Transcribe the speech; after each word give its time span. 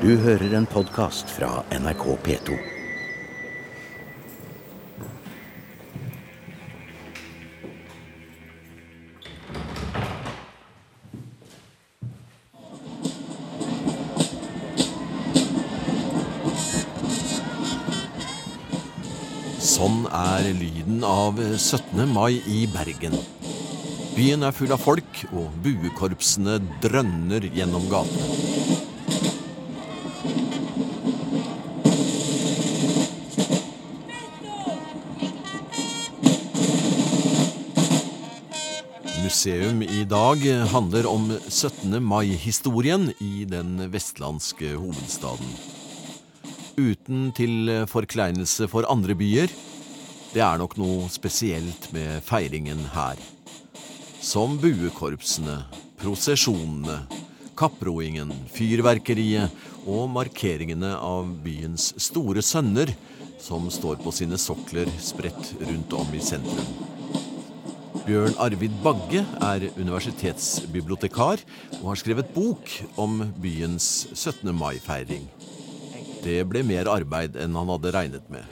Du 0.00 0.14
hører 0.16 0.54
en 0.56 0.64
podkast 0.64 1.28
fra 1.28 1.60
NRK 1.76 2.04
P2. 2.24 2.54
Sånn 19.60 20.06
er 20.08 20.48
lyden 20.56 21.04
av 21.04 21.36
17. 21.36 22.06
mai 22.08 22.40
i 22.48 22.62
Bergen. 22.72 23.18
Byen 24.16 24.48
er 24.48 24.56
full 24.56 24.72
av 24.72 24.80
folk, 24.80 25.26
og 25.36 25.52
buekorpsene 25.60 26.56
drønner 26.80 27.52
gjennom 27.52 27.84
gatene. 27.92 28.49
Museum 39.40 39.82
i 39.82 40.04
dag 40.04 40.42
handler 40.68 41.06
om 41.08 41.30
17. 41.48 41.94
mai-historien 42.04 43.06
i 43.24 43.46
den 43.48 43.78
vestlandske 43.88 44.74
hovedstaden. 44.76 45.54
Uten 46.76 47.30
til 47.32 47.70
forkleinelse 47.88 48.68
for 48.68 48.84
andre 48.92 49.16
byer, 49.16 49.48
det 50.34 50.44
er 50.44 50.60
nok 50.60 50.76
noe 50.76 51.08
spesielt 51.08 51.88
med 51.96 52.20
feiringen 52.28 52.84
her. 52.92 53.16
Som 54.20 54.60
buekorpsene, 54.60 55.56
prosesjonene, 56.04 57.00
kapproingen, 57.56 58.36
fyrverkeriet 58.52 59.56
og 59.86 60.12
markeringene 60.20 60.92
av 61.00 61.32
byens 61.40 61.94
store 61.96 62.44
sønner 62.44 62.92
som 63.40 63.72
står 63.72 64.04
på 64.04 64.12
sine 64.20 64.36
sokler 64.36 64.92
spredt 65.00 65.54
rundt 65.64 65.96
om 65.96 66.12
i 66.12 66.20
sentrum. 66.28 66.89
Bjørn 68.10 68.32
Arvid 68.42 68.72
Bagge 68.82 69.20
er 69.46 69.68
universitetsbibliotekar 69.78 71.44
og 71.76 71.84
har 71.92 71.98
skrevet 72.00 72.32
bok 72.34 72.72
om 72.98 73.20
byens 73.38 74.08
17. 74.16 74.50
mai-feiring. 74.50 75.28
Det 76.24 76.40
ble 76.50 76.64
mer 76.66 76.90
arbeid 76.90 77.38
enn 77.38 77.54
han 77.54 77.70
hadde 77.70 77.92
regnet 77.94 78.26
med. 78.34 78.42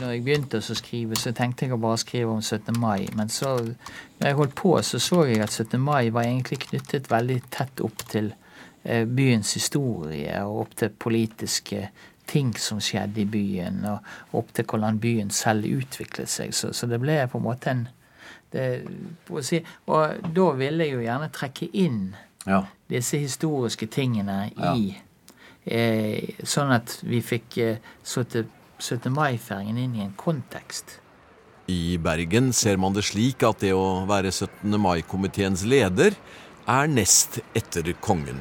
Når 0.00 0.08
jeg 0.14 0.24
begynte 0.24 0.62
å 0.64 0.80
skrive, 0.80 1.20
så 1.20 1.36
tenkte 1.36 1.68
jeg 1.68 1.76
å 1.76 1.82
bare 1.84 2.00
skrive 2.00 2.32
om 2.32 2.40
17. 2.40 2.72
mai. 2.80 3.04
Men 3.12 3.28
så, 3.28 3.58
når 3.60 4.30
jeg 4.30 4.40
holdt 4.40 4.56
på, 4.56 4.72
så 4.80 5.04
så 5.04 5.28
jeg 5.28 5.44
at 5.44 5.52
17. 5.52 5.76
mai 5.76 6.08
var 6.08 6.24
egentlig 6.24 6.64
knyttet 6.64 7.12
veldig 7.12 7.42
tett 7.52 7.84
opp 7.84 8.08
til 8.08 8.32
eh, 8.88 9.04
byens 9.04 9.52
historie 9.60 10.44
og 10.48 10.64
opp 10.64 10.78
til 10.80 10.96
politiske 10.96 11.90
ting 12.26 12.52
som 12.58 12.80
skjedde 12.82 13.22
i 13.22 13.28
byen, 13.30 13.84
og 13.86 14.36
opp 14.40 14.52
til 14.56 14.66
hvordan 14.66 14.98
byen 15.02 15.30
selv 15.30 15.66
utviklet 15.68 16.28
seg. 16.30 16.54
Så, 16.54 16.72
så 16.74 16.88
det 16.90 16.98
ble 17.02 17.20
på 17.30 17.38
en 17.38 17.46
måte 17.46 17.70
en 17.72 17.86
det, 18.52 18.86
si, 19.42 19.58
Og 19.90 20.28
da 20.34 20.44
ville 20.54 20.84
jeg 20.86 20.94
jo 20.94 21.02
gjerne 21.02 21.32
trekke 21.34 21.68
inn 21.72 22.14
Ja. 22.46 22.60
disse 22.88 23.18
historiske 23.18 23.88
tingene 23.90 24.52
i 24.54 24.94
eh, 25.66 26.36
Sånn 26.46 26.70
at 26.70 27.00
vi 27.02 27.18
fikk 27.26 27.58
eh, 27.58 27.80
17. 28.06 28.46
mai-feiringen 29.10 29.78
inn 29.82 29.96
i 29.98 30.04
en 30.04 30.14
kontekst. 30.16 31.00
I 31.66 31.96
Bergen 31.98 32.52
ser 32.54 32.76
man 32.78 32.94
det 32.94 33.02
slik 33.08 33.42
at 33.42 33.64
det 33.64 33.72
å 33.74 34.04
være 34.06 34.30
17. 34.30 34.78
mai-komiteens 34.78 35.64
leder 35.66 36.14
er 36.70 36.86
nest 36.86 37.40
etter 37.58 37.90
kongen. 38.00 38.38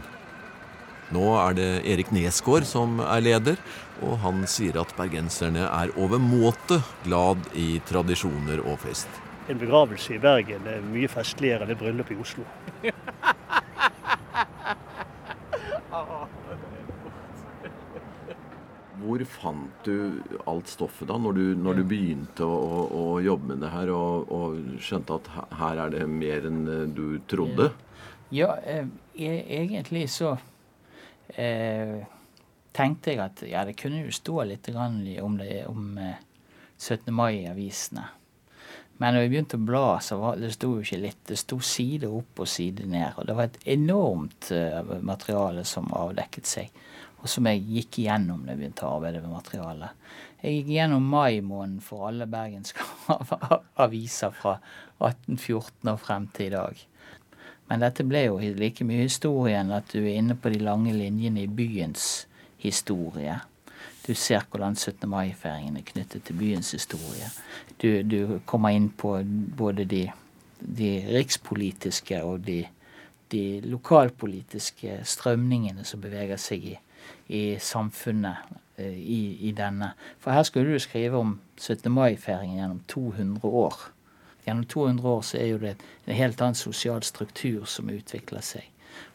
Nå 1.14 1.26
er 1.38 1.54
det 1.54 1.70
Erik 1.86 2.10
Nesgaard 2.16 2.66
som 2.66 2.98
er 3.04 3.22
leder, 3.22 3.60
og 4.02 4.18
han 4.24 4.42
sier 4.50 4.80
at 4.82 4.94
bergenserne 4.98 5.68
er 5.68 5.94
overmåte 6.02 6.80
glad 7.06 7.46
i 7.54 7.76
tradisjoner 7.86 8.64
og 8.66 8.80
fest. 8.82 9.22
En 9.46 9.60
begravelse 9.62 10.16
i 10.16 10.22
Bergen 10.22 10.66
er 10.66 10.82
mye 10.82 11.10
festligere 11.12 11.68
enn 11.68 11.76
et 11.76 11.82
bryllup 11.82 12.10
i 12.10 12.18
Oslo. 12.18 12.46
Hvor 19.06 19.22
fant 19.30 19.86
du 19.86 20.24
alt 20.50 20.72
stoffet 20.74 21.06
da, 21.12 21.20
når 21.22 21.38
du, 21.38 21.44
når 21.62 21.78
du 21.78 21.84
begynte 21.86 22.48
å, 22.48 22.58
å, 22.58 22.82
å 22.98 23.22
jobbe 23.22 23.52
med 23.52 23.62
det 23.62 23.70
her, 23.70 23.94
og, 23.94 24.34
og 24.34 24.82
skjønte 24.82 25.20
at 25.20 25.30
her 25.62 25.84
er 25.86 25.94
det 25.94 26.10
mer 26.10 26.50
enn 26.50 26.66
du 26.98 27.20
trodde? 27.30 27.70
Ja, 28.34 28.56
eh, 28.66 28.90
e- 29.14 29.46
egentlig 29.62 30.08
så 30.10 30.34
eh, 31.34 31.98
tenkte 32.76 33.14
jeg 33.14 33.24
at 33.24 33.44
ja, 33.48 33.64
det 33.68 33.78
kunne 33.80 34.04
jo 34.06 34.14
stå 34.14 34.44
litt 34.50 34.70
om, 34.76 35.38
det, 35.40 35.64
om 35.70 35.98
eh, 35.98 36.22
17. 36.78 37.14
mai 37.14 37.44
i 37.44 37.50
avisene. 37.50 38.06
Men 38.98 39.16
når 39.16 39.26
jeg 39.26 39.32
begynte 39.34 39.58
å 39.60 39.66
bla, 39.68 39.88
så 40.00 40.18
var, 40.22 40.38
det 40.40 40.54
sto 40.56 40.70
jo 40.78 40.84
ikke 40.84 41.02
litt. 41.02 41.24
Det 41.28 41.38
sto 41.40 41.58
side 41.60 42.08
opp 42.08 42.40
og 42.40 42.48
side 42.48 42.86
ned. 42.88 43.18
Og 43.20 43.28
det 43.28 43.36
var 43.36 43.50
et 43.50 43.58
enormt 43.76 44.52
uh, 44.56 44.94
materiale 45.04 45.66
som 45.68 45.90
avdekket 45.92 46.48
seg. 46.48 46.78
Og 47.20 47.28
som 47.32 47.50
jeg 47.50 47.66
gikk 47.66 48.00
igjennom 48.04 48.46
da 48.46 48.54
jeg 48.54 48.62
begynte 48.62 48.88
å 48.88 48.94
arbeide 48.96 49.24
med 49.26 49.36
materialet. 49.36 50.08
Jeg 50.40 50.60
gikk 50.60 50.72
gjennom 50.78 51.12
mai 51.12 51.42
måned 51.44 51.84
for 51.84 52.08
alle 52.08 52.28
bergenske 52.30 52.86
aviser 53.86 54.36
fra 54.38 54.60
1814 55.02 55.92
og 55.92 56.00
frem 56.00 56.30
til 56.32 56.48
i 56.48 56.56
dag. 56.56 56.86
Men 57.70 57.82
dette 57.82 58.06
ble 58.06 58.28
jo 58.28 58.38
like 58.60 58.86
mye 58.86 59.08
historien 59.08 59.72
at 59.74 59.90
du 59.94 60.04
er 60.04 60.20
inne 60.20 60.38
på 60.38 60.52
de 60.54 60.62
lange 60.62 60.94
linjene 60.94 61.46
i 61.46 61.50
byens 61.50 62.26
historie. 62.62 63.40
Du 64.06 64.14
ser 64.14 64.46
hvordan 64.52 64.76
17. 64.76 65.10
mai-feiringen 65.10 65.78
er 65.80 65.86
knyttet 65.86 66.28
til 66.28 66.38
byens 66.38 66.72
historie. 66.76 67.32
Du, 67.82 68.04
du 68.06 68.40
kommer 68.46 68.76
inn 68.76 68.92
på 68.94 69.18
både 69.58 69.86
de, 69.90 70.04
de 70.62 70.92
rikspolitiske 71.10 72.22
og 72.24 72.46
de, 72.46 72.60
de 73.34 73.62
lokalpolitiske 73.66 75.00
strømningene 75.04 75.88
som 75.90 76.04
beveger 76.06 76.38
seg 76.42 76.70
i, 76.70 76.76
i 77.34 77.44
samfunnet 77.58 78.46
eh, 78.78 78.94
i, 78.94 79.22
i 79.50 79.56
denne. 79.58 79.96
For 80.22 80.38
her 80.38 80.46
skulle 80.46 80.70
du 80.70 80.86
skrive 80.86 81.18
om 81.18 81.40
17. 81.58 81.90
mai-feiringen 81.92 82.62
gjennom 82.62 82.86
200 82.94 83.58
år. 83.66 83.82
Gjennom 84.46 84.66
200 84.70 85.10
år 85.10 85.22
så 85.26 85.38
er 85.42 85.48
jo 85.50 85.58
det 85.62 85.76
en 86.06 86.16
helt 86.16 86.42
annen 86.42 86.56
sosial 86.58 87.04
struktur 87.04 87.66
som 87.66 87.90
utvikler 87.90 88.44
seg. 88.46 88.68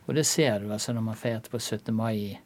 Og 0.06 0.14
det 0.18 0.26
ser 0.26 0.58
du 0.58 0.72
altså 0.72 0.92
når 0.92 1.04
man 1.06 1.18
feirte 1.18 1.52
på 1.52 1.58
17. 1.60 1.94
mai 1.94 2.38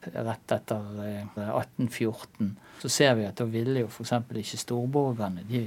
rett 0.00 0.52
etter 0.54 1.00
eh, 1.04 1.24
1814, 1.36 2.52
så 2.80 2.88
ser 2.88 3.16
vi 3.18 3.26
at 3.28 3.36
da 3.36 3.44
ville 3.50 3.82
jo 3.82 3.88
f.eks. 3.90 4.12
ikke 4.30 4.60
storborgerne 4.62 5.42
de, 5.48 5.66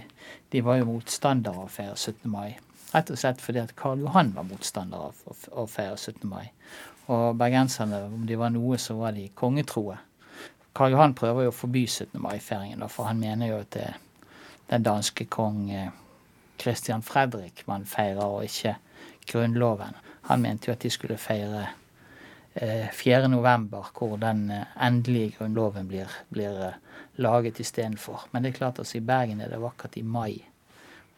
de 0.50 0.62
var 0.66 0.80
jo 0.80 0.88
motstandere 0.90 1.60
av 1.60 1.68
å 1.68 1.74
feire 1.74 1.98
17. 2.00 2.32
mai. 2.32 2.56
Rett 2.94 3.12
og 3.12 3.20
slett 3.20 3.42
fordi 3.42 3.62
at 3.62 3.76
Karl 3.78 4.02
Johan 4.06 4.32
var 4.34 4.48
motstander 4.48 5.10
av 5.10 5.22
å- 5.52 5.68
feire 5.70 5.98
17. 5.98 6.26
mai. 6.30 6.48
Og 7.12 7.36
bergenserne, 7.38 8.06
om 8.08 8.26
de 8.26 8.40
var 8.40 8.54
noe, 8.56 8.78
så 8.80 8.96
var 8.98 9.12
de 9.12 9.28
kongetroe. 9.36 9.98
Karl 10.74 10.96
Johan 10.96 11.14
prøver 11.14 11.46
jo 11.46 11.52
å 11.52 11.58
forby 11.58 11.84
17. 11.86 12.22
mai-feiringen, 12.22 12.88
for 12.90 13.10
han 13.12 13.20
mener 13.20 13.52
jo 13.52 13.60
at 13.60 13.72
det 13.76 13.92
den 14.70 14.84
danske 14.86 15.26
kong 15.30 15.68
eh, 15.72 15.90
Christian 16.64 17.04
Fredrik 17.04 17.66
man 17.68 17.86
feirer, 17.86 18.24
og 18.24 18.48
ikke 18.48 18.78
Grunnloven. 19.28 19.96
Han 20.30 20.42
mente 20.44 20.70
jo 20.70 20.76
at 20.76 20.84
de 20.84 20.92
skulle 20.92 21.20
feire 21.20 21.68
eh, 22.56 22.88
4. 22.94 23.28
november, 23.28 23.92
hvor 23.98 24.18
den 24.18 24.50
eh, 24.52 24.72
endelige 24.88 25.36
grunnloven 25.38 25.88
blir, 25.88 26.12
blir 26.32 26.64
eh, 26.68 26.80
laget 27.16 27.60
istedenfor. 27.60 28.28
Men 28.32 28.44
det 28.44 28.54
er 28.54 28.58
klart 28.58 28.80
altså 28.80 28.98
i 28.98 29.06
Bergen 29.06 29.42
er 29.42 29.52
det 29.52 29.62
vakkert 29.62 29.98
i 29.98 30.02
mai. 30.02 30.44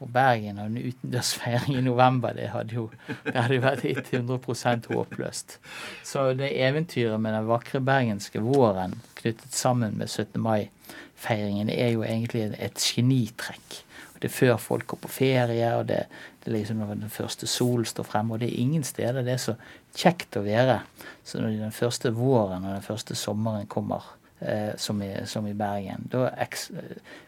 Og 0.03 0.09
Bergen 0.11 0.59
og 0.59 0.65
en 0.65 0.77
utendørsfeiring 0.77 1.77
i 1.77 1.81
november, 1.81 2.33
det 2.35 2.49
hadde 2.51 2.75
jo, 2.75 2.89
det 3.23 3.35
hadde 3.35 3.61
vært 3.63 3.85
100% 3.85 4.89
håpløst. 4.91 5.59
Så 6.03 6.33
det 6.33 6.51
eventyret 6.59 7.21
med 7.21 7.33
den 7.33 7.47
vakre 7.47 7.79
bergenske 7.79 8.41
våren 8.43 8.97
knyttet 9.15 9.55
sammen 9.55 9.95
med 9.97 10.09
17. 10.09 10.41
mai-feiringen 10.41 11.69
er 11.69 11.93
jo 11.95 12.03
egentlig 12.03 12.49
et 12.59 12.81
genitrekk. 12.81 13.85
Det 14.19 14.29
er 14.29 14.35
før 14.35 14.57
folk 14.61 14.87
går 14.93 15.01
på 15.03 15.11
ferie, 15.11 15.71
og 15.77 15.87
det, 15.89 16.05
det 16.43 16.51
er 16.51 16.57
liksom 16.57 16.81
når 16.81 16.93
den 17.03 17.13
første 17.13 17.47
solen 17.49 17.87
står 17.89 18.07
frem. 18.07 18.31
Og 18.31 18.41
det 18.41 18.49
er 18.49 18.61
ingen 18.61 18.85
steder 18.87 19.25
det 19.25 19.35
er 19.35 19.41
så 19.43 19.55
kjekt 19.95 20.37
å 20.39 20.45
være 20.45 20.81
så 21.23 21.41
når 21.41 21.57
den 21.63 21.75
første 21.75 22.11
våren 22.15 22.63
og 22.63 22.75
den 22.77 22.85
første 22.85 23.17
sommeren 23.17 23.67
kommer, 23.71 24.03
eh, 24.39 24.71
som, 24.77 25.01
i, 25.03 25.11
som 25.29 25.47
i 25.47 25.55
Bergen. 25.57 26.07
Da 26.11 26.29
eks, 26.45 26.69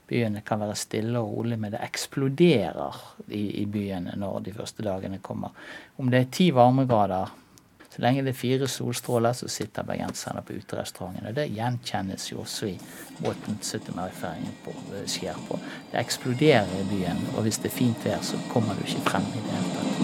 byene 0.07 0.43
kan 0.45 0.61
være 0.63 0.77
stille 0.79 1.19
og 1.19 1.33
rolig, 1.39 1.59
men 1.59 1.73
det 1.73 1.83
eksploderer 1.85 3.01
i, 3.27 3.63
i 3.63 3.65
byene 3.71 4.15
når 4.19 4.45
de 4.47 4.55
første 4.55 4.85
dagene 4.85 5.19
kommer. 5.23 5.55
Om 5.97 6.13
det 6.13 6.23
er 6.23 6.31
ti 6.39 6.51
varmegrader 6.55 7.35
så 7.97 8.03
lenge 8.05 8.21
det 8.21 8.29
er 8.29 8.37
fire 8.37 8.67
solstråler, 8.69 9.33
så 9.33 9.47
sitter 9.49 9.81
bergenserne 9.81 10.43
på 10.45 10.53
uterestaurantene. 10.53 11.31
Det 11.33 11.47
gjenkjennes 11.49 12.27
jo 12.29 12.43
også 12.43 12.67
i 12.69 12.75
måten 13.23 13.57
17-mærfeiringen 13.57 14.53
eh, 14.69 15.07
skjer 15.09 15.33
på. 15.47 15.57
Det 15.89 15.97
eksploderer 16.03 16.69
i 16.77 16.83
byen, 16.91 17.17
og 17.33 17.41
hvis 17.47 17.57
det 17.63 17.71
er 17.71 17.73
fint 17.73 18.05
vær, 18.05 18.21
så 18.21 18.37
kommer 18.51 18.77
du 18.77 18.85
ikke 18.85 19.01
frem 19.09 19.25
i 19.33 19.41
det 19.41 19.49
hele 19.55 19.71
tatt. 19.73 19.97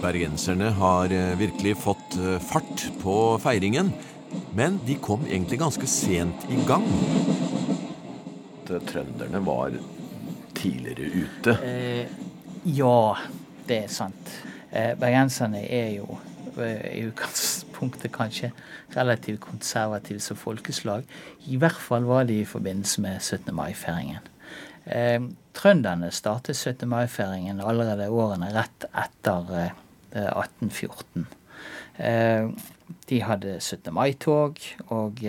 Bergenserne 0.00 0.72
har 0.80 1.12
eh, 1.12 1.36
virkelig 1.44 1.76
fått 1.84 2.16
eh, 2.16 2.40
fart 2.40 2.88
på 3.04 3.36
feiringen, 3.44 3.92
men 4.56 4.80
de 4.88 4.96
kom 5.04 5.28
egentlig 5.28 5.60
ganske 5.60 5.84
sent 6.00 6.48
i 6.48 6.56
gang. 6.64 6.88
Trønderne 8.72 9.44
var 9.44 9.76
tidligere 10.62 11.26
ute. 11.26 11.50
Eh, 11.60 12.21
ja, 12.64 13.16
det 13.68 13.78
er 13.84 13.88
sant. 13.92 14.34
Eh, 14.72 14.92
bergenserne 14.98 15.62
er 15.66 15.90
jo 15.98 16.18
eh, 16.56 16.98
i 16.98 17.06
utgangspunktet 17.08 18.12
kanskje 18.14 18.52
relativt 18.96 19.40
konservative 19.44 20.20
som 20.20 20.38
folkeslag. 20.38 21.04
I 21.50 21.58
hvert 21.60 21.80
fall 21.80 22.06
var 22.08 22.28
de 22.28 22.40
i 22.40 22.48
forbindelse 22.48 23.02
med 23.04 23.20
17. 23.20 23.54
mai-feiringen. 23.54 24.28
Eh, 24.84 25.20
trønderne 25.54 26.10
startet 26.10 26.56
17. 26.56 26.88
mai-feiringen 26.88 27.60
allerede 27.60 28.10
årene 28.10 28.50
rett 28.54 28.86
etter 28.90 29.52
eh, 29.58 29.78
1814. 30.12 31.26
Eh, 31.98 32.48
de 33.08 33.22
hadde 33.22 33.58
17. 33.60 33.92
mai-tog, 33.94 34.58
og 34.88 35.22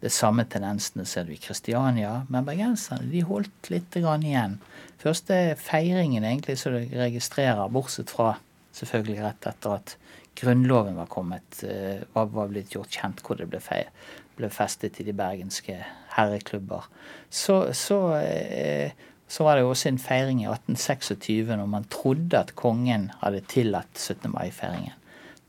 det 0.00 0.12
samme 0.14 0.44
tendensene 0.46 1.06
ser 1.08 1.26
du 1.26 1.32
i 1.34 1.40
Kristiania. 1.42 2.20
Men 2.30 2.46
bergenserne 2.46 3.08
de 3.10 3.24
holdt 3.26 3.70
litt 3.72 3.96
igjen. 3.98 4.58
Første 5.02 5.56
feiringen 5.58 6.26
egentlig 6.26 6.58
som 6.58 6.76
du 6.76 6.94
registrerer, 6.98 7.66
bortsett 7.70 8.10
fra 8.10 8.36
selvfølgelig 8.78 9.22
rett 9.24 9.50
etter 9.50 9.78
at 9.78 9.96
Grunnloven 10.38 10.94
var 10.94 11.06
kommet, 11.10 11.62
eh, 11.66 12.04
var, 12.12 12.30
var 12.30 12.50
blitt 12.50 12.74
gjort 12.74 12.94
kjent 12.94 13.22
hvor 13.26 13.38
det 13.38 13.48
ble, 13.50 13.58
feir, 13.62 13.90
ble 14.38 14.50
festet 14.54 15.00
i 15.02 15.06
de 15.06 15.14
bergenske 15.16 15.80
herreklubber. 16.14 16.86
Så, 17.30 17.72
så, 17.74 17.98
eh, 18.20 18.94
så, 19.26 19.44
var 19.44 19.56
det 19.56 19.64
jo 19.64 19.72
også 19.72 19.90
en 19.90 19.98
feiring 20.02 20.44
i 20.44 20.50
1826 20.50 21.50
når 21.58 21.66
man 21.74 21.88
trodde 21.90 22.38
at 22.38 22.54
kongen 22.58 23.10
hadde 23.18 23.42
tillatt 23.50 23.98
17. 23.98 24.30
mai-feiringen. 24.30 24.94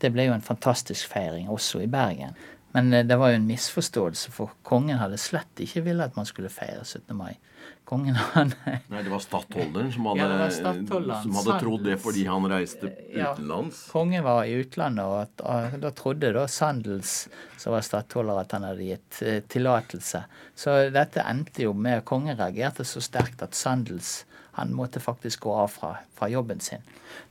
Det 0.00 0.10
ble 0.10 0.26
jo 0.26 0.34
en 0.34 0.42
fantastisk 0.42 1.10
feiring 1.12 1.50
også 1.52 1.84
i 1.84 1.90
Bergen. 1.90 2.34
Men 2.72 2.92
eh, 2.92 3.06
det 3.06 3.18
var 3.18 3.32
jo 3.32 3.40
en 3.40 3.46
misforståelse, 3.48 4.32
for 4.34 4.56
kongen 4.66 5.00
hadde 5.00 5.18
slett 5.20 5.62
ikke 5.62 5.84
villet 5.88 6.10
at 6.10 6.18
man 6.18 6.28
skulle 6.28 6.52
feire 6.52 6.84
17. 6.84 7.16
mai. 7.16 7.34
Kongen 7.88 8.14
han 8.34 8.52
Nei, 8.64 9.02
det 9.02 9.10
var 9.10 9.22
stattholderen 9.24 9.90
som 9.92 10.06
hadde, 10.10 10.26
ja, 10.38 10.50
som 11.24 11.34
hadde 11.40 11.56
trodd 11.58 11.84
det 11.88 11.96
fordi 12.00 12.22
han 12.28 12.46
reiste 12.50 12.92
utenlands? 12.92 13.82
Ja, 13.86 13.92
kongen 13.92 14.24
var 14.24 14.44
i 14.46 14.54
utlandet, 14.62 15.04
og, 15.04 15.16
at, 15.26 15.44
og 15.74 15.78
da 15.82 15.92
trodde 15.96 16.32
da 16.36 16.46
Sandels, 16.50 17.14
som 17.58 17.74
var 17.74 17.84
stattholder, 17.84 18.44
at 18.44 18.54
han 18.56 18.68
hadde 18.68 18.86
gitt 18.92 19.22
uh, 19.26 19.40
tillatelse. 19.50 20.22
Så 20.54 20.76
dette 20.94 21.26
endte 21.26 21.66
jo 21.66 21.74
med 21.74 22.04
Kongen 22.08 22.38
reagerte 22.38 22.86
så 22.86 23.02
sterkt 23.02 23.42
at 23.44 23.58
Sandels 23.58 24.20
han 24.52 24.72
måtte 24.74 25.00
faktisk 25.00 25.40
gå 25.40 25.54
av 25.54 25.68
fra, 25.68 25.96
fra, 26.14 26.28
jobben 26.28 26.60
sin. 26.60 26.82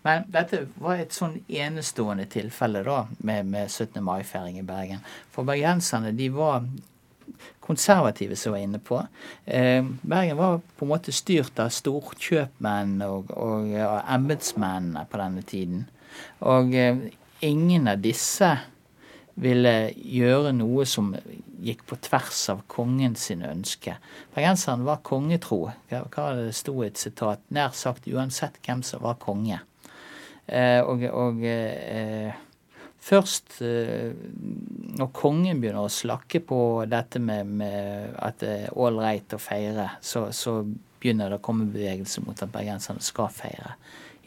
Men 0.01 0.23
dette 0.31 0.65
var 0.79 0.99
et 0.99 1.15
sånn 1.15 1.39
enestående 1.47 2.25
tilfelle 2.31 2.83
da, 2.83 3.01
med, 3.17 3.49
med 3.51 3.71
17. 3.71 3.99
mai-feiring 4.03 4.59
i 4.59 4.65
Bergen. 4.67 5.03
For 5.31 5.47
bergenserne 5.47 6.13
de 6.15 6.29
var 6.33 6.63
konservative 7.63 8.35
som 8.39 8.55
var 8.55 8.63
inne 8.65 8.79
på. 8.79 9.01
Eh, 9.45 9.85
Bergen 10.01 10.37
var 10.37 10.59
på 10.77 10.85
en 10.85 10.93
måte 10.93 11.13
styrt 11.13 11.59
av 11.61 11.69
storkjøpmenn 11.73 12.97
og, 13.05 13.31
og, 13.35 13.69
og 13.75 13.99
embetsmennene 14.09 15.05
på 15.09 15.21
denne 15.21 15.45
tiden. 15.45 15.85
Og 16.49 16.73
eh, 16.75 17.09
ingen 17.45 17.87
av 17.91 18.01
disse 18.03 18.55
ville 19.39 19.73
gjøre 19.95 20.51
noe 20.55 20.85
som 20.89 21.13
gikk 21.63 21.85
på 21.87 21.97
tvers 22.03 22.41
av 22.53 22.65
kongens 22.71 23.29
ønske. 23.35 23.95
Bergenseren 24.35 24.85
var 24.87 25.01
kongetro. 25.03 25.69
Hva 25.89 26.27
det 26.37 26.53
sto 26.57 26.75
i 26.83 26.89
et 26.89 26.99
sitat? 26.99 27.43
Nær 27.55 27.71
sagt 27.75 28.07
uansett 28.07 28.59
hvem 28.65 28.83
som 28.83 29.03
var 29.03 29.19
konge. 29.21 29.61
Eh, 30.47 30.81
og, 30.81 31.03
og 31.13 31.43
eh, 31.45 32.35
Først 32.99 33.61
eh, 33.63 34.11
når 34.99 35.11
kongen 35.15 35.61
begynner 35.61 35.87
å 35.87 35.93
slakke 35.93 36.41
på 36.43 36.59
dette 36.89 37.21
med, 37.23 37.47
med 37.61 38.11
at 38.19 38.41
det 38.43 38.51
er 38.65 38.75
ålreit 38.75 39.33
å 39.33 39.39
feire, 39.41 39.87
så, 40.03 40.27
så, 40.35 40.61
begynner 40.99 41.31
det 41.31 41.37
å 41.39 41.43
komme 41.47 41.69
bevegelse 41.71 42.19
mot 42.25 42.41
at 42.43 42.51
bergenserne 42.51 42.99
skal 42.99 43.29
feire. 43.31 43.77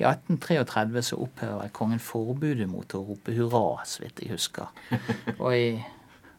I 0.03 0.07
1833 0.09 1.03
så 1.07 1.17
opphever 1.23 1.69
kongen 1.75 2.01
forbudet 2.03 2.67
mot 2.67 2.95
å 2.99 3.05
rope 3.07 3.35
hurra, 3.37 3.85
så 3.87 4.03
vidt 4.03 4.25
jeg 4.25 4.35
husker. 4.35 4.73
Og 5.39 5.53
i 5.55 5.67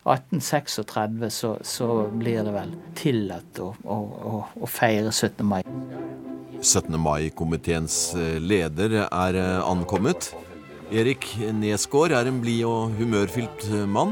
1836 0.03 1.31
så, 1.31 1.53
så 1.63 1.87
blir 2.11 2.43
det 2.43 2.51
vel 2.51 2.73
tillatt 2.99 3.61
å, 3.63 3.69
å, 3.87 3.99
å, 4.03 4.41
å 4.59 4.67
feire 4.67 5.13
17. 5.13 5.45
mai. 5.47 5.61
17. 6.59 6.91
mai-komiteens 6.99 7.97
eh, 8.19 8.35
leder 8.43 8.99
er 9.05 9.39
eh, 9.39 9.63
ankommet. 9.63 10.33
Erik 10.91 11.29
Nesgård 11.55 12.13
er 12.15 12.27
en 12.29 12.43
blid 12.43 12.67
og 12.67 12.99
humørfylt 12.99 13.69
mann. 13.87 14.11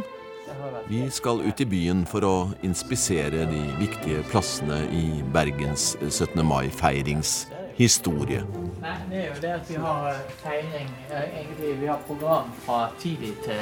Vi 0.87 1.03
skal 1.13 1.43
ut 1.43 1.61
i 1.63 1.67
byen 1.67 2.05
for 2.09 2.25
å 2.27 2.35
inspisere 2.65 3.45
de 3.51 3.61
viktige 3.79 4.23
plassene 4.31 4.83
i 4.95 5.05
Bergens 5.35 5.93
17. 6.07 6.39
mai-feiringshistorie. 7.77 8.43
Det 9.09 9.17
er 9.17 9.27
jo 9.27 9.41
det 9.41 9.53
at 9.53 9.69
vi 9.69 9.75
har 9.75 10.17
tegning 10.43 10.89
Egentlig 11.11 11.79
vi 11.81 11.87
har 11.87 11.99
program 12.07 12.51
fra 12.65 12.89
tidlig 12.99 13.35
til 13.43 13.61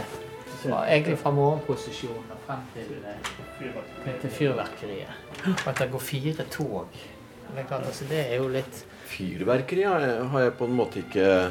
fra, 0.59 0.85
Egentlig 0.87 1.17
fra 1.17 1.31
morgenposisjonen 1.31 2.31
og 2.31 2.39
frem 2.45 2.59
til, 2.73 2.97
eh, 3.05 4.21
til 4.21 4.29
fyrverkeriet. 4.29 5.13
Og 5.45 5.67
at 5.67 5.79
det 5.79 5.91
går 5.91 5.99
fire 5.99 6.43
tog. 6.51 6.87
Det 6.91 7.59
er, 7.59 7.67
klart, 7.67 7.85
altså, 7.85 8.05
det 8.09 8.19
er 8.19 8.35
jo 8.35 8.47
litt 8.47 8.85
Fyrverkeri 9.09 9.83
har 9.83 10.39
jeg 10.39 10.53
på 10.53 10.65
en 10.65 10.75
måte 10.77 10.99
ikke 10.99 11.49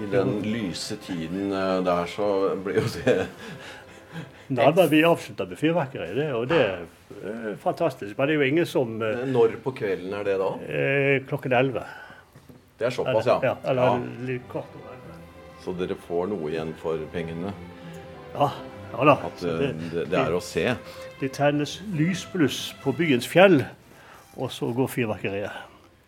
i 0.00 0.08
den 0.12 0.42
lyse 0.42 0.96
tiden 0.96 1.52
eh, 1.52 1.84
der, 1.84 2.06
så 2.06 2.56
ble 2.60 2.74
jo 2.74 2.88
det 2.98 3.26
Da 4.48 4.70
ble 4.74 4.88
vi 4.90 5.04
avslutta 5.06 5.46
med 5.46 5.58
fyrverkeri, 5.58 6.10
det, 6.14 6.24
er 6.26 6.34
jo 6.34 6.44
det 6.44 6.60
eh, 6.60 6.99
fantastisk. 7.60 8.16
Men 8.18 8.28
det 8.28 8.34
er 8.34 8.40
jo 8.40 8.48
ingen 8.48 8.66
som 8.68 9.02
eh, 9.04 9.24
Når 9.28 9.58
på 9.64 9.74
kvelden 9.76 10.14
er 10.16 10.26
det 10.26 10.36
da? 10.40 10.50
Eh, 10.64 11.16
klokken 11.28 11.52
11. 11.52 11.84
Det 12.80 12.88
er 12.88 12.94
såpass, 12.96 13.26
ja. 13.28 13.38
ja 13.44 13.54
eller 13.68 14.00
ja. 14.28 14.38
kvart 14.50 14.76
over 14.78 14.94
11. 14.94 15.18
Så 15.60 15.74
dere 15.76 15.96
får 16.06 16.30
noe 16.32 16.48
igjen 16.48 16.72
for 16.80 17.02
pengene? 17.12 17.52
Ja, 18.32 18.48
ja 18.94 19.08
da. 19.10 19.16
At 19.28 19.42
det, 19.44 19.72
det, 19.92 20.06
det 20.12 20.20
er 20.22 20.36
å 20.36 20.40
se? 20.44 20.64
Det 21.20 21.32
tennes 21.36 21.76
lysbluss 21.92 22.70
på 22.80 22.94
byens 22.96 23.28
fjell, 23.28 23.60
og 24.40 24.48
så 24.54 24.70
går 24.72 24.88
fyrverkeriet. 24.88 25.66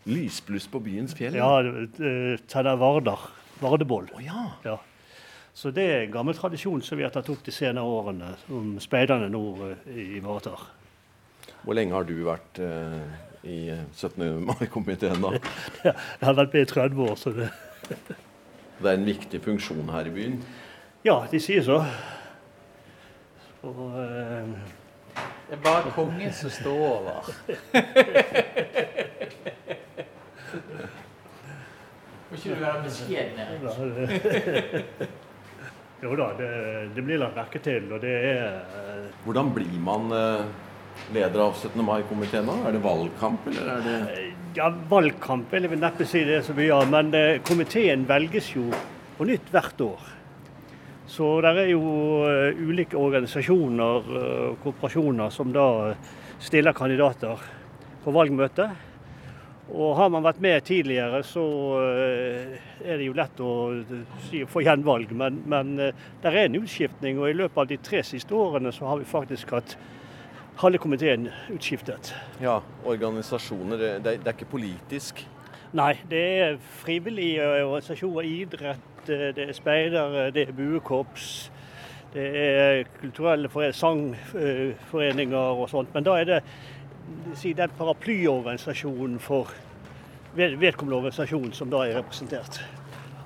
Lysbluss 0.09 0.65
på 0.73 0.81
byens 0.83 1.13
fjell? 1.19 1.37
Ja, 1.37 1.61
tenner 2.49 2.81
Vardar. 2.81 3.29
Vardeboll. 3.63 4.09
Oh, 4.17 4.25
ja. 4.25 4.49
ja. 4.65 4.79
Så 5.55 5.71
det 5.71 5.85
er 5.85 6.07
en 6.07 6.15
gammel 6.15 6.35
tradisjon 6.35 6.81
som 6.83 6.99
vi 6.99 7.05
har 7.05 7.13
tatt 7.13 7.29
opp 7.31 7.45
de 7.45 7.53
senere 7.53 7.85
årene, 7.85 8.33
som 8.47 8.79
speiderne 8.81 9.29
nå 9.31 9.75
ivaretar. 9.93 10.65
Hvor 11.63 11.79
lenge 11.79 11.95
har 11.95 12.03
du 12.07 12.17
vært 12.27 12.59
eh, 12.63 13.03
i 13.47 13.59
17. 13.95 14.45
mai-komiteen, 14.47 15.23
da? 15.23 15.31
Jeg 15.87 15.95
har 16.23 16.35
vært 16.39 16.55
med 16.57 16.63
i 16.67 16.71
30 16.73 17.03
år, 17.07 17.17
så 17.19 17.31
det 17.37 17.49
Det 18.83 18.91
er 18.91 18.97
en 18.99 19.07
viktig 19.07 19.39
funksjon 19.45 19.91
her 19.95 20.09
i 20.11 20.11
byen? 20.11 20.41
Ja, 21.07 21.21
de 21.31 21.39
sier 21.43 21.63
så. 21.63 21.77
så 23.61 23.69
eh... 24.03 24.47
det 25.49 25.55
er 25.55 25.61
bare 25.63 25.91
kongen 25.95 26.33
som 26.35 26.51
står 26.51 26.79
over. 26.89 27.23
Må 32.31 32.37
ikke 32.39 32.55
du 32.55 32.61
være 32.65 32.83
beskjeden, 32.89 33.39
Jo 36.03 36.17
da, 36.19 36.27
det, 36.35 36.51
det, 36.97 37.03
blir 37.07 37.19
lagt 37.23 37.37
merke 37.39 37.59
til, 37.63 37.93
og 37.93 38.03
det 38.03 38.15
er 38.33 38.47
uh... 38.73 39.07
Hvordan 39.23 39.55
blir 39.55 39.79
man 39.79 40.11
uh, 40.11 40.72
leder 41.15 41.45
av 41.45 41.55
17. 41.59 41.83
mai-komiteen 41.85 42.47
nå? 42.49 42.57
Er 42.67 42.77
det 42.77 42.83
valgkamp, 42.85 43.47
eller 43.51 43.71
er 43.75 43.85
det 43.87 43.99
eh, 44.15 44.31
Ja, 44.57 44.69
valgkamp 44.91 45.53
vil 45.53 45.69
jeg 45.69 45.81
neppe 45.81 46.07
si 46.09 46.25
det 46.29 46.43
så 46.47 46.57
mye 46.57 46.73
av, 46.77 46.91
men 46.93 47.13
uh, 47.17 47.39
komiteen 47.47 48.05
velges 48.09 48.53
jo 48.55 48.67
på 49.17 49.29
nytt 49.29 49.53
hvert 49.53 49.81
år. 49.85 50.11
Så 51.13 51.35
det 51.45 51.53
er 51.61 51.73
jo 51.75 51.83
ulike 52.63 52.97
organisasjoner 52.97 54.07
og 54.17 54.63
kooperasjoner 54.63 55.33
som 55.35 55.51
da 55.53 55.67
stiller 56.41 56.73
kandidater 56.77 57.43
på 58.05 58.15
valgmøte. 58.15 58.71
Og 59.73 59.95
har 59.97 60.11
man 60.13 60.25
vært 60.25 60.41
med 60.43 60.65
tidligere, 60.69 61.23
så 61.25 61.43
eh, 61.81 62.57
er 62.85 62.99
det 62.99 63.07
jo 63.07 63.15
lett 63.17 63.39
å 63.41 63.53
få 64.51 64.65
gjenvalg. 64.67 65.15
Men, 65.17 65.39
men 65.49 65.73
eh, 65.81 66.03
det 66.21 66.33
er 66.33 66.43
en 66.43 66.59
utskiftning, 66.61 67.21
og 67.21 67.31
i 67.31 67.37
løpet 67.39 67.63
av 67.63 67.71
de 67.71 67.79
tre 67.81 68.03
siste 68.05 68.37
årene 68.37 68.73
så 68.75 68.91
har 68.91 69.01
vi 69.01 69.09
faktisk 69.09 69.55
hatt 69.57 69.77
halve 70.61 70.79
komiteen 70.79 71.29
utskiftet. 71.53 72.15
Ja, 72.41 72.61
organisasjoner. 72.85 73.77
Det 73.77 73.91
er, 73.91 73.99
det 74.05 74.27
er 74.27 74.37
ikke 74.37 74.51
politisk? 74.51 75.25
Nei, 75.73 75.95
det 76.11 76.23
er 76.45 76.59
frivillige 76.83 77.47
organisasjoner. 77.65 78.29
Idrett, 78.29 79.07
det 79.07 79.49
er 79.49 79.53
speidere, 79.57 80.31
det 80.31 80.49
er 80.49 80.57
buekorps. 80.57 81.51
Det 82.13 82.27
er 82.37 82.83
kulturelle 83.01 83.73
sangforeninger 83.73 85.39
og 85.63 85.69
sånt. 85.71 85.95
Men 85.95 86.05
da 86.05 86.19
er 86.21 86.29
det 86.29 86.41
si, 87.35 87.55
den 87.57 87.73
paraplyorganisasjonen 87.79 89.19
for 89.21 89.49
vedkommende 90.37 90.97
organisasjon 90.97 91.53
som 91.57 91.73
da 91.73 91.87
er 91.87 91.99
representert. 92.01 92.61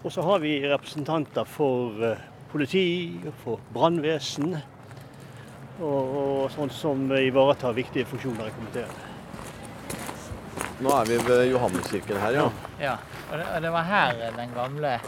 Og 0.04 0.12
så 0.12 0.22
har 0.22 0.38
vi 0.38 0.60
representanter 0.70 1.44
for 1.44 2.02
eh, 2.04 2.24
politi, 2.52 3.18
for 3.42 3.60
brannvesen 3.74 4.56
og, 5.80 6.16
og 6.20 6.48
sånn 6.54 6.72
som 6.72 7.04
ivaretar 7.18 7.76
viktige 7.76 8.08
funksjoner 8.08 8.48
i 8.48 8.56
komiteen. 8.56 8.96
Nå 10.84 10.92
er 10.92 11.08
vi 11.08 11.20
ved 11.24 11.46
Johanneskirken 11.50 12.18
her, 12.20 12.36
ja. 12.36 12.48
Ja, 12.80 12.96
og 13.30 13.38
det, 13.38 13.46
og 13.54 13.62
det 13.64 13.70
var 13.72 13.86
her 13.88 14.26
den 14.36 14.52
gamle 14.56 14.98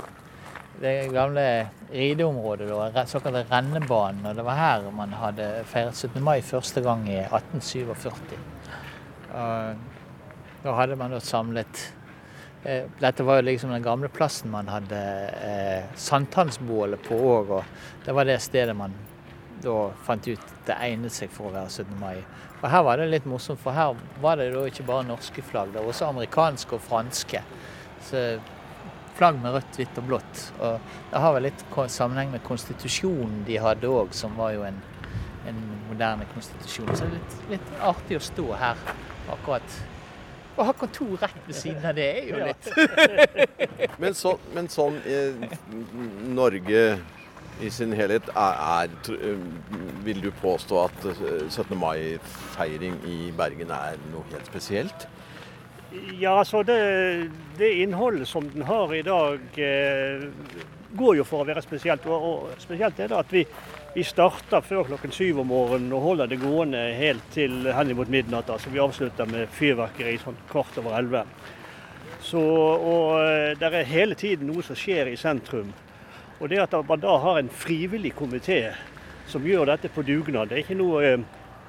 det 0.78 1.08
gamle 1.10 1.44
rideområdet, 1.90 2.68
da, 2.94 3.04
såkalte 3.06 3.44
rennebanen. 3.50 4.26
Og 4.30 4.36
det 4.36 4.44
var 4.46 4.58
her 4.58 4.90
man 4.94 5.14
hadde 5.18 5.48
feiret 5.66 5.96
17. 5.96 6.22
mai 6.22 6.38
første 6.46 6.82
gang 6.84 7.02
i 7.10 7.18
1847. 7.24 8.38
Og 9.28 10.62
da 10.62 10.74
hadde 10.78 10.98
man 10.98 11.12
da 11.14 11.20
samlet 11.22 11.82
eh, 12.64 12.86
Dette 12.98 13.26
var 13.26 13.38
jo 13.38 13.48
liksom 13.48 13.74
den 13.74 13.84
gamle 13.84 14.08
plassen 14.10 14.50
man 14.50 14.70
hadde 14.70 15.02
eh, 15.42 15.90
sankthansbålet 15.98 17.04
på 17.06 17.18
òg, 17.18 17.52
og 17.58 18.06
det 18.06 18.14
var 18.16 18.28
det 18.28 18.40
stedet 18.42 18.76
man 18.78 18.94
da 19.62 19.76
fant 20.06 20.28
ut 20.28 20.52
det 20.66 20.76
egnet 20.84 21.14
seg 21.14 21.32
for 21.32 21.50
å 21.50 21.54
være 21.56 21.70
17. 21.70 21.96
mai. 22.00 22.20
Og 22.58 22.68
her 22.72 22.84
var 22.86 22.98
det 22.98 23.08
litt 23.12 23.26
morsomt, 23.30 23.60
for 23.62 23.76
her 23.76 23.98
var 24.22 24.38
det 24.40 24.50
da 24.54 24.64
ikke 24.66 24.86
bare 24.88 25.06
norske 25.06 25.44
flagg, 25.46 25.72
det 25.74 25.82
var 25.82 25.92
også 25.92 26.08
amerikanske 26.10 26.78
og 26.78 26.84
franske. 26.84 27.42
Så 28.08 28.22
flagg 29.18 29.38
med 29.42 29.56
rødt, 29.56 29.78
hvitt 29.78 29.98
og 29.98 30.08
blått. 30.08 30.44
Og 30.58 30.94
det 31.10 31.22
har 31.24 31.34
vel 31.34 31.48
litt 31.48 31.66
sammenheng 31.90 32.32
med 32.34 32.44
konstitusjonen 32.46 33.44
de 33.46 33.58
hadde 33.62 33.90
òg, 33.90 34.14
som 34.14 34.34
var 34.38 34.54
jo 34.54 34.64
en, 34.68 34.80
en 35.50 35.60
moderne 35.90 36.26
konstitusjon. 36.34 36.90
Så 36.94 37.06
det 37.06 37.10
er 37.10 37.14
litt, 37.18 37.38
litt 37.56 37.78
artig 37.82 38.18
å 38.18 38.24
stå 38.30 38.48
her 38.58 38.82
akkurat. 39.34 39.78
Å 40.58 40.66
ha 40.66 40.74
kontor 40.74 41.14
rett 41.22 41.42
ved 41.46 41.54
siden 41.54 41.84
av 41.86 41.94
det 41.94 42.06
er 42.18 42.32
jo 42.32 42.38
litt 42.42 42.64
Men, 44.02 44.14
så, 44.18 44.32
men 44.54 44.66
sånn 44.70 44.96
Norge 46.34 46.80
i 47.60 47.70
sin 47.70 47.92
helhet 47.96 48.28
er, 48.34 48.58
er 48.84 49.14
eh, 49.16 49.46
Vil 50.04 50.22
du 50.22 50.30
påstå 50.42 50.82
at 50.84 51.06
eh, 51.10 51.46
17. 51.50 51.76
mai-feiring 51.78 52.98
i 53.08 53.18
Bergen 53.36 53.72
er 53.74 53.98
noe 54.12 54.26
helt 54.32 54.46
spesielt? 54.46 55.08
Ja, 56.20 56.38
altså 56.38 56.62
det, 56.62 57.30
det 57.58 57.70
innholdet 57.82 58.28
som 58.28 58.48
den 58.52 58.62
har 58.68 58.92
i 58.94 59.02
dag, 59.02 59.40
eh, 59.56 60.26
går 60.98 61.16
jo 61.16 61.24
for 61.24 61.42
å 61.42 61.48
være 61.48 61.64
spesielt. 61.64 62.06
Og, 62.06 62.26
og 62.28 62.62
spesielt 62.62 63.00
er 63.00 63.08
det 63.10 63.18
at 63.18 63.32
vi, 63.32 63.44
vi 63.94 64.04
starter 64.04 64.64
før 64.64 64.90
klokken 64.90 65.14
syv 65.14 65.40
om 65.42 65.48
morgenen 65.52 65.94
og 65.96 66.04
holder 66.04 66.28
det 66.28 66.40
gående 66.42 66.82
helt 66.98 67.24
til 67.32 67.70
henimot 67.72 68.12
midnatt. 68.12 68.52
Altså 68.52 68.72
vi 68.72 68.82
avslutter 68.84 69.30
med 69.32 69.48
fyrverkeri 69.56 70.18
sånn 70.22 70.38
kvart 70.52 70.76
over 70.82 70.98
elleve. 71.00 71.24
Så, 72.20 72.40
og 72.40 73.18
eh, 73.22 73.54
det 73.56 73.72
er 73.72 73.88
hele 73.88 74.18
tiden 74.18 74.50
noe 74.52 74.64
som 74.66 74.76
skjer 74.76 75.08
i 75.08 75.16
sentrum. 75.16 75.72
Og 76.38 76.48
det 76.48 76.60
at 76.62 76.74
man 76.88 77.02
da 77.02 77.16
har 77.18 77.38
en 77.40 77.50
frivillig 77.50 78.12
komité 78.14 78.60
som 79.28 79.44
gjør 79.44 79.66
dette 79.72 79.90
på 79.92 80.04
dugnad, 80.06 80.48
det 80.48 80.56
er 80.56 80.64
ikke 80.64 80.78
noe 80.78 81.02
eh, 81.04 81.24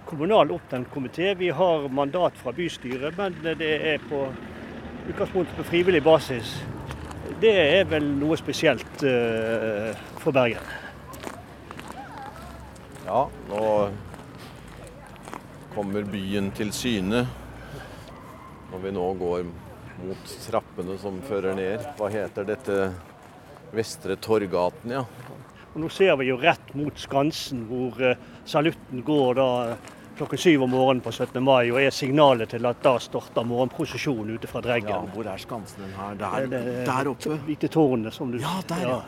kommunal 0.09 0.51
oppnevnt 0.55 0.89
komité. 0.93 1.33
Vi 1.37 1.49
har 1.49 1.87
mandat 1.89 2.37
fra 2.37 2.53
bystyret, 2.55 3.17
men 3.17 3.35
det 3.43 3.71
er 3.93 4.05
på 4.09 4.27
utgangspunkt 5.09 5.55
på 5.57 5.65
frivillig 5.67 6.03
basis. 6.03 6.53
Det 7.41 7.51
er 7.55 7.83
vel 7.89 8.05
noe 8.19 8.37
spesielt 8.39 9.03
uh, 9.05 9.93
for 10.19 10.33
Bergen. 10.35 10.65
Ja, 13.05 13.25
nå 13.49 13.63
kommer 15.75 16.05
byen 16.09 16.49
til 16.57 16.73
syne 16.75 17.23
når 18.69 18.81
vi 18.83 18.91
nå 18.93 19.05
går 19.21 19.45
mot 19.99 20.33
trappene 20.49 20.97
som 21.01 21.21
fører 21.25 21.57
ned. 21.57 21.85
Hva 21.97 22.09
heter 22.13 22.49
dette? 22.49 22.81
Vestre 23.75 24.17
Torgaten, 24.21 24.91
ja. 24.97 25.05
Og 25.69 25.77
nå 25.83 25.89
ser 25.93 26.15
vi 26.17 26.31
jo 26.31 26.39
rett 26.41 26.73
mot 26.77 26.97
Skansen, 26.97 27.67
hvor 27.69 27.99
eh, 28.01 28.17
salutten 28.49 29.03
går 29.05 29.37
da 29.37 29.49
klokken 30.19 30.41
syv 30.41 30.63
om 30.65 30.73
morgenen 30.73 31.01
på 31.01 31.11
17. 31.11 31.43
mai, 31.43 31.69
og 31.71 31.79
er 31.79 31.93
signalet 31.95 32.51
til 32.51 32.65
at 32.67 32.81
da 32.83 32.97
starter 32.99 33.45
morgenprosesjonen 33.47 34.35
ute 34.35 34.49
fra 34.51 34.61
ja. 34.75 34.99
Hvor 35.13 35.29
er 35.31 35.39
skansen 35.39 35.85
den 35.85 35.93
her? 35.95 36.17
Der, 36.19 36.47
det, 36.51 36.59
det 36.65 36.85
der 36.89 37.09
oppe. 37.13 37.37
Hvite 37.45 37.69
tårnet 37.71 38.13
som 38.13 38.31
du 38.31 38.39
Ja, 38.41 38.59
der, 38.67 38.83
ja. 38.83 38.99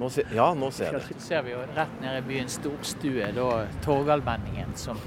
Nå 0.00 0.08
se, 0.08 0.22
ja, 0.32 0.46
nå 0.54 0.70
ser 0.72 0.94
jeg 0.94 1.00
det. 1.00 1.16
Så 1.18 1.26
ser 1.26 1.42
vi 1.44 1.50
jo 1.52 1.64
rett 1.74 1.96
nede 2.00 2.22
i 2.22 2.26
byens 2.28 2.54
storstue, 2.60 3.32
da 3.36 3.48
Torgallmenningen, 3.84 4.70
som 4.78 5.00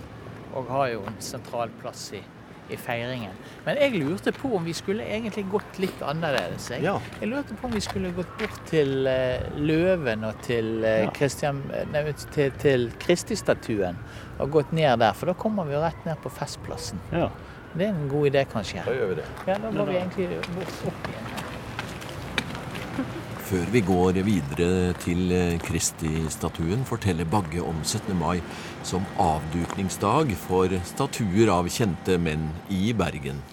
òg 0.53 0.68
har 0.70 0.92
jo 0.92 1.06
en 1.10 1.22
sentral 1.24 1.72
plass 1.80 2.12
i, 2.13 2.22
i 2.70 2.77
feiringen. 2.79 3.32
Men 3.65 3.77
jeg 3.82 3.96
lurte 4.00 4.32
på 4.36 4.51
om 4.58 4.63
vi 4.65 4.74
skulle 4.74 5.03
egentlig 5.03 5.46
gått 5.51 5.79
litt 5.84 6.01
annerledes. 6.01 6.70
Jeg, 6.72 6.84
Ja. 6.84 6.98
jeg 7.20 7.29
lurte 7.29 7.55
på 7.60 7.67
om 7.67 7.74
vi 7.75 7.82
skulle 7.84 8.12
gått 8.15 8.38
bort 8.39 8.65
til 8.70 9.08
uh, 9.08 9.58
Løven 9.60 10.24
og 10.24 10.41
til, 10.41 10.84
uh, 10.84 11.12
Christian, 11.17 11.63
nei, 11.91 12.05
til, 12.32 12.51
til 12.63 12.91
Kristi-statuen 13.00 13.98
og 14.39 14.51
gått 14.51 14.72
ned 14.74 15.00
der, 15.00 15.13
for 15.13 15.32
da 15.32 15.34
kommer 15.34 15.67
vi 15.70 15.75
jo 15.75 15.82
rett 15.84 16.05
ned 16.05 16.17
på 16.24 16.32
Festplassen. 16.34 17.00
Ja. 17.12 17.29
Det 17.74 17.88
er 17.88 17.89
en 17.96 18.10
god 18.10 18.27
idé, 18.29 18.43
kanskje. 18.46 18.84
Da 18.86 18.93
gjør 18.93 19.08
vi 19.13 19.15
det. 19.22 19.29
Ja, 19.48 19.55
Da 19.58 19.72
må 19.74 19.86
vi 19.89 19.96
egentlig 19.98 20.27
bort 20.53 20.84
opp. 20.91 21.08
Før 23.54 23.68
vi 23.70 23.82
går 23.86 24.18
videre 24.26 24.96
til 24.98 25.30
eh, 25.30 25.60
Kristi-statuen, 25.62 26.82
forteller 26.90 27.28
Bagge 27.30 27.62
om 27.62 27.84
17. 27.84 28.16
mai 28.18 28.40
som 28.82 29.06
avdukningsdag 29.22 30.32
for 30.42 30.74
statuer 30.90 31.52
av 31.54 31.70
kjente 31.70 32.16
menn 32.18 32.48
i 32.74 32.96
Bergen. 32.98 33.44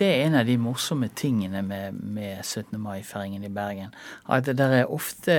Det 0.00 0.08
er 0.08 0.24
en 0.24 0.40
av 0.40 0.50
de 0.50 0.56
morsomme 0.58 1.12
tingene 1.14 1.62
med, 1.62 2.02
med 2.02 2.42
17. 2.42 2.74
mai-feiringen 2.82 3.46
i 3.46 3.52
Bergen. 3.54 3.94
At 4.26 4.50
det 4.50 4.66
er 4.66 4.90
ofte 4.90 5.38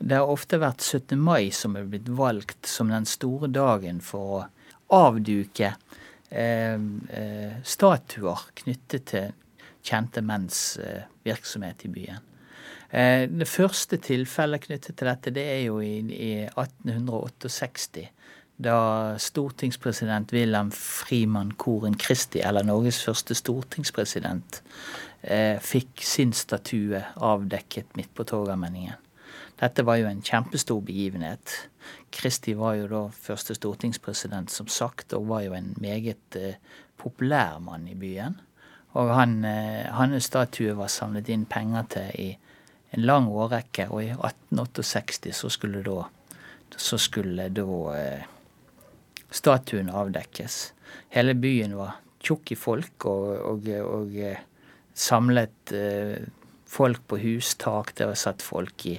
det 0.00 0.16
har 0.16 0.32
ofte 0.32 0.62
vært 0.64 0.80
17. 0.80 1.12
mai 1.20 1.52
som 1.52 1.76
er 1.76 1.92
blitt 1.92 2.08
valgt 2.08 2.64
som 2.64 2.88
den 2.88 3.04
store 3.04 3.52
dagen 3.52 4.00
for 4.00 4.38
å 4.38 4.42
avduke 5.04 5.74
eh, 6.32 6.80
eh, 6.80 7.54
statuer 7.60 8.48
knyttet 8.64 9.08
til 9.12 9.32
kjente 9.84 10.24
menns 10.24 10.78
eh, 10.80 11.10
virksomhet 11.28 11.84
i 11.84 11.96
byen. 12.00 12.28
Eh, 12.92 13.24
det 13.28 13.48
første 13.48 13.96
tilfellet 13.96 14.66
knyttet 14.66 14.98
til 14.98 15.08
dette, 15.08 15.32
det 15.32 15.44
er 15.48 15.62
jo 15.66 15.78
i, 15.80 15.94
i 16.12 16.32
1868. 16.44 18.08
Da 18.62 18.76
stortingspresident 19.18 20.32
Wilhelm 20.36 20.70
Frimann 20.76 21.54
Koren 21.58 21.96
Christi, 21.98 22.42
eller 22.44 22.66
Norges 22.68 23.00
første 23.04 23.34
stortingspresident, 23.34 24.60
eh, 25.22 25.56
fikk 25.58 26.04
sin 26.04 26.36
statue 26.36 27.00
avdekket 27.16 27.96
midt 27.96 28.12
på 28.14 28.28
Torgallmenningen. 28.28 29.00
Dette 29.62 29.84
var 29.86 30.00
jo 30.00 30.08
en 30.10 30.22
kjempestor 30.22 30.80
begivenhet. 30.82 31.68
Kristi 32.12 32.54
var 32.58 32.76
jo 32.80 32.86
da 32.90 33.02
første 33.14 33.54
stortingspresident, 33.54 34.50
som 34.50 34.68
sagt, 34.68 35.14
og 35.14 35.28
var 35.30 35.44
jo 35.46 35.54
en 35.54 35.72
meget 35.80 36.36
eh, 36.36 36.58
populær 36.98 37.58
mann 37.62 37.88
i 37.88 37.94
byen. 37.94 38.40
Og 38.98 39.14
han, 39.14 39.44
eh, 39.44 39.86
hans 39.94 40.28
statue 40.28 40.76
var 40.76 40.90
samlet 40.92 41.30
inn 41.32 41.46
penger 41.46 41.86
til 41.94 42.10
i 42.18 42.30
en 42.92 43.06
lang 43.08 43.28
årrekke, 43.32 43.88
og 43.88 44.02
i 44.04 44.10
1868 44.12 45.32
så 45.36 45.50
skulle 45.52 45.82
da, 45.86 46.04
så 46.76 46.98
skulle 47.00 47.48
da 47.54 47.80
eh, 47.96 48.26
statuen 49.32 49.88
avdekkes. 49.88 50.60
Hele 51.16 51.34
byen 51.38 51.76
var 51.78 51.96
tjukk 52.22 52.52
i 52.52 52.58
folk, 52.58 53.08
og, 53.08 53.32
og, 53.48 53.70
og 53.88 54.16
eh, 54.20 54.44
samlet 54.94 55.72
eh, 55.76 56.20
folk 56.68 57.06
på 57.08 57.20
hustak. 57.22 57.94
Det 57.96 58.10
var 58.12 58.20
satt 58.20 58.44
folk 58.44 58.86
i, 58.90 58.98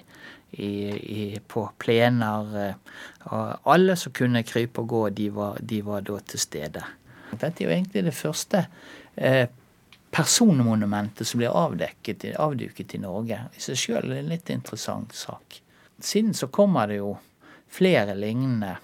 i, 0.58 0.74
i, 0.98 1.24
på 1.48 1.68
plener. 1.82 2.54
Eh, 2.66 3.40
alle 3.70 3.98
som 4.00 4.16
kunne 4.16 4.46
krype 4.48 4.84
og 4.84 4.94
gå, 4.94 5.04
de 5.22 5.30
var, 5.38 5.62
de 5.62 5.82
var 5.86 6.06
da 6.06 6.20
til 6.34 6.42
stede. 6.42 6.86
Dette 7.34 7.64
er 7.64 7.68
jo 7.68 7.74
egentlig 7.74 8.06
det 8.06 8.18
første 8.18 8.66
eh, 9.16 9.46
personmonumentet 10.14 11.28
som 11.28 11.38
blir 11.38 11.50
avdekket, 11.50 12.26
avduket 12.38 12.96
i 12.96 13.02
Norge. 13.02 13.40
I 13.58 13.62
seg 13.62 13.80
sjøl 13.80 14.12
en 14.14 14.30
litt 14.30 14.52
interessant 14.54 15.14
sak. 15.18 15.62
Siden 15.98 16.34
så 16.38 16.48
kommer 16.54 16.88
det 16.88 17.00
jo 17.00 17.16
flere 17.74 18.14
lignende 18.14 18.76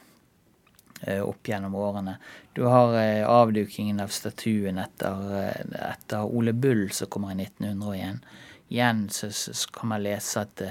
eh, 1.02 1.22
opp 1.22 1.48
gjennom 1.48 1.76
årene. 1.76 2.16
Du 2.54 2.64
har 2.66 2.96
eh, 2.98 3.22
avdukingen 3.30 4.02
av 4.02 4.10
statuen 4.14 4.82
etter, 4.82 5.22
eh, 5.44 5.84
etter 5.92 6.26
Ole 6.26 6.54
Bull, 6.54 6.88
som 6.90 7.12
kommer 7.14 7.36
i 7.36 7.44
1901. 7.44 8.24
Igjen 8.70 9.06
så, 9.14 9.30
kan 9.74 9.94
man 9.94 10.04
lese 10.06 10.46
at, 10.46 10.62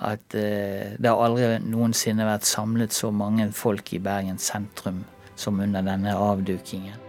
at 0.00 0.24
det 0.32 1.04
har 1.04 1.20
aldri 1.20 1.58
noensinne 1.60 2.24
vært 2.24 2.48
samlet 2.48 2.96
så 2.96 3.12
mange 3.12 3.50
folk 3.52 3.92
i 3.92 4.00
Bergen 4.00 4.40
sentrum 4.40 5.04
som 5.36 5.60
under 5.60 5.84
denne 5.84 6.16
avdukingen. 6.16 7.03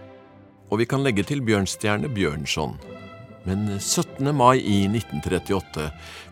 Og 0.66 0.80
vi 0.80 0.86
kan 0.90 1.04
legge 1.06 1.22
til 1.22 1.44
Bjørnstjerne 1.46 2.08
Bjørnson. 2.10 2.74
Men 3.46 3.68
17. 3.78 4.26
mai 4.34 4.58
i 4.58 4.80
1938 4.90 5.84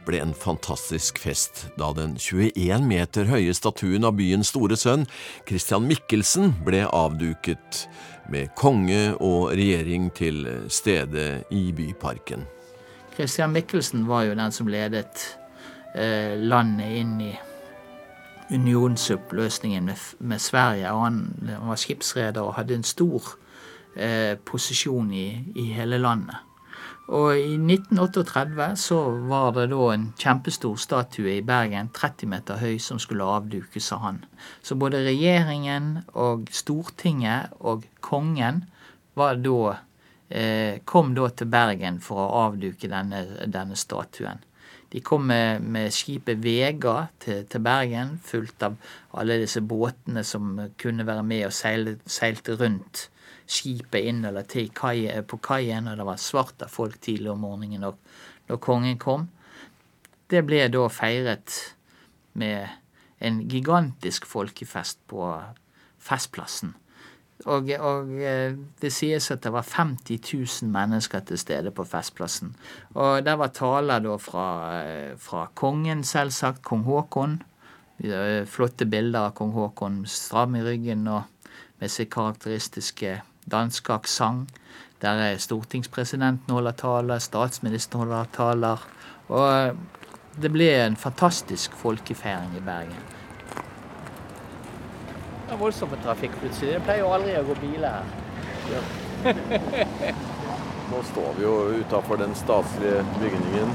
ble 0.04 0.18
en 0.18 0.32
fantastisk 0.34 1.20
fest 1.22 1.68
da 1.78 1.92
den 1.94 2.16
21 2.18 2.82
meter 2.88 3.30
høye 3.30 3.54
statuen 3.54 4.02
av 4.02 4.16
byens 4.18 4.50
store 4.50 4.74
sønn, 4.74 5.06
Christian 5.46 5.86
Michelsen, 5.86 6.50
ble 6.66 6.82
avduket 6.88 7.84
med 8.32 8.50
konge 8.58 9.14
og 9.22 9.52
regjering 9.54 10.10
til 10.18 10.42
stede 10.66 11.44
i 11.54 11.68
byparken. 11.76 12.42
Christian 13.14 13.54
Michelsen 13.54 14.08
var 14.10 14.26
jo 14.26 14.34
den 14.34 14.50
som 14.50 14.66
ledet 14.66 15.28
eh, 15.94 16.34
landet 16.34 16.98
inn 16.98 17.14
i 17.22 17.32
unionsoppløsningen 18.50 19.86
med, 19.86 20.02
med 20.18 20.42
Sverige. 20.42 20.90
og 20.90 21.06
Han, 21.06 21.22
han 21.46 21.70
var 21.70 21.78
skipsreder 21.78 22.42
og 22.42 22.58
hadde 22.58 22.74
en 22.74 22.82
stor 22.82 23.36
eh, 23.96 24.34
posisjon 24.44 25.12
i, 25.12 25.28
i 25.54 25.70
hele 25.74 25.98
landet. 25.98 26.42
Og 27.12 27.36
i 27.36 27.56
1938 27.60 28.70
så 28.80 28.98
var 29.28 29.50
det 29.58 29.66
da 29.74 29.88
en 29.92 30.06
kjempestor 30.16 30.78
statue 30.80 31.34
i 31.36 31.42
Bergen, 31.44 31.90
30 31.92 32.30
meter 32.32 32.60
høy, 32.62 32.78
som 32.80 33.00
skulle 33.02 33.26
avdukes 33.28 33.90
av 33.92 34.00
han. 34.06 34.22
Så 34.64 34.78
både 34.80 35.02
regjeringen 35.04 35.98
og 36.16 36.48
Stortinget 36.52 37.52
og 37.60 37.84
kongen 38.00 38.64
var 39.14 39.36
da, 39.36 39.76
eh, 40.30 40.80
kom 40.84 41.12
da 41.14 41.28
til 41.28 41.52
Bergen 41.52 42.00
for 42.00 42.24
å 42.24 42.48
avduke 42.48 42.88
denne, 42.88 43.26
denne 43.46 43.76
statuen. 43.76 44.40
De 44.94 45.00
kom 45.02 45.24
med, 45.26 45.64
med 45.74 45.90
skipet 45.90 46.38
Vega 46.38 47.08
til, 47.18 47.42
til, 47.50 47.62
Bergen, 47.66 48.12
fullt 48.22 48.62
av 48.62 48.76
alle 49.18 49.40
disse 49.42 49.58
båtene 49.58 50.22
som 50.22 50.52
kunne 50.78 51.06
være 51.06 51.24
med 51.26 51.48
og 51.48 51.56
seile, 51.56 51.96
seilte 52.06 52.54
rundt 52.60 53.08
skipet 53.50 54.06
inn 54.06 54.22
eller 54.24 54.46
til 54.46 54.70
kai, 54.70 55.08
på 55.26 55.40
kaien, 55.42 55.90
og 55.90 55.98
det 55.98 56.06
var 56.06 56.22
svart 56.22 56.62
av 56.62 56.70
folk 56.70 57.00
tidlig 57.02 57.32
om 57.32 57.42
morgenen 57.42 57.82
når, 57.82 57.98
når 58.48 58.62
kongen 58.62 59.00
kom. 59.02 59.26
Det 60.30 60.44
ble 60.46 60.62
da 60.70 60.86
feiret 60.88 61.58
med 62.38 62.70
en 63.18 63.42
gigantisk 63.50 64.30
folkefest 64.30 65.02
på 65.10 65.26
Festplassen. 66.04 66.74
Og, 67.44 67.68
og, 67.76 68.12
eh, 68.24 68.54
det 68.80 68.92
sies 68.92 69.30
at 69.30 69.42
det 69.44 69.52
var 69.52 69.66
50 69.68 70.32
000 70.62 70.70
mennesker 70.72 71.24
til 71.28 71.38
stede 71.38 71.70
på 71.74 71.84
Festplassen. 71.84 72.54
Og 72.94 73.24
der 73.24 73.36
var 73.40 73.52
taler 73.52 74.00
da 74.00 74.16
fra, 74.16 74.46
eh, 74.80 75.12
fra 75.18 75.46
kongen, 75.54 76.04
selvsagt. 76.04 76.62
Kong 76.62 76.84
Haakon. 76.88 77.42
Flotte 78.50 78.88
bilder 78.90 79.28
av 79.28 79.36
kong 79.38 79.52
Haakon 79.54 80.00
stram 80.10 80.56
i 80.58 80.64
ryggen 80.66 81.06
og 81.06 81.22
med 81.78 81.90
sin 81.90 82.08
karakteristiske 82.10 83.20
danske 83.50 83.92
aksent. 83.92 84.50
Der 85.02 85.20
er 85.20 85.36
stortingspresidenten 85.38 86.54
holder 86.54 86.72
taler, 86.72 87.18
statsministeren 87.18 88.06
holder 88.06 88.30
taler. 88.32 88.86
Og 89.28 89.50
eh, 89.52 89.74
det 90.40 90.52
ble 90.52 90.70
en 90.86 90.96
fantastisk 90.96 91.76
folkefeiring 91.82 92.56
i 92.58 92.64
Bergen. 92.64 93.13
Det 95.44 95.52
er 95.52 95.60
voldsom 95.60 95.92
trafikk 96.04 96.36
plutselig. 96.40 96.74
Det 96.74 96.84
pleier 96.86 97.04
jo 97.04 97.10
aldri 97.14 97.34
å 97.38 97.44
gå 97.48 97.56
biler 97.60 97.98
her. 97.98 98.06
Ja. 98.72 98.80
Nå 100.90 101.02
står 101.10 101.36
vi 101.36 101.44
jo 101.44 101.54
utafor 101.80 102.16
den 102.20 102.32
statlige 102.36 103.04
bygningen, 103.20 103.74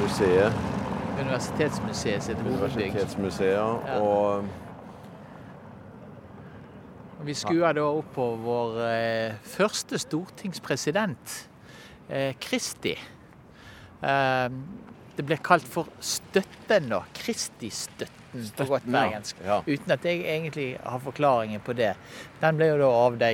museet. 0.00 0.66
Universitetsmuseet 1.20 2.26
sitt 2.26 2.42
hovedbygg. 2.42 2.90
Universitetsmuseet, 2.90 3.54
ja. 3.54 4.00
og 4.00 4.44
vi 7.20 7.34
skuer 7.36 7.74
da 7.76 7.82
opp 7.84 8.14
på 8.16 8.26
vår 8.40 8.78
eh, 8.86 9.34
første 9.44 9.98
stortingspresident, 10.00 11.34
eh, 12.08 12.32
Kristi. 12.40 12.94
Eh, 14.00 14.46
det 15.16 15.26
ble 15.26 15.38
kalt 15.42 15.66
for 15.68 15.90
Støtten, 16.00 16.90
da. 16.92 17.02
Kristi-støtten 17.16 18.20
på 18.56 18.64
godt 18.64 18.86
bergensk. 18.86 19.36
Ja. 19.44 19.60
Uten 19.66 19.94
at 19.94 20.04
jeg 20.06 20.22
egentlig 20.22 20.68
har 20.82 20.98
forklaringen 21.02 21.62
på 21.66 21.74
det. 21.78 21.94
Den 22.40 22.58
ble 22.58 22.70
jo 22.70 22.90
da 23.18 23.32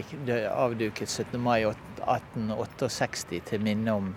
avduket 0.53 1.09
17. 1.09 1.41
mai 1.41 1.61
1868 1.67 3.43
til 3.51 3.65
minne 3.65 3.97
om 4.01 4.15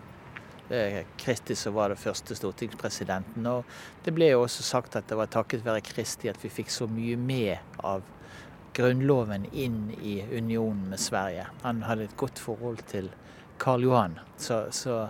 eh, 0.69 1.01
Kristi 1.19 1.55
som 1.55 1.75
var 1.75 1.91
den 1.91 1.99
første 1.99 2.37
stortingspresidenten. 2.37 3.47
Og 3.47 3.65
det 4.05 4.13
ble 4.15 4.31
jo 4.31 4.45
også 4.45 4.63
sagt 4.63 4.95
at 4.95 5.09
det 5.09 5.19
var 5.19 5.31
takket 5.31 5.65
være 5.65 5.83
Kristi 5.85 6.31
at 6.31 6.39
vi 6.43 6.53
fikk 6.53 6.71
så 6.73 6.87
mye 6.87 7.17
med 7.19 7.57
av 7.83 8.05
Grunnloven 8.77 9.49
inn 9.51 9.89
i 9.99 10.21
unionen 10.31 10.89
med 10.93 11.01
Sverige. 11.01 11.49
Han 11.65 11.83
hadde 11.83 12.07
et 12.07 12.17
godt 12.17 12.39
forhold 12.39 12.85
til 12.87 13.09
Karl 13.59 13.83
Johan. 13.83 14.19
Så, 14.37 14.69
så 14.71 15.09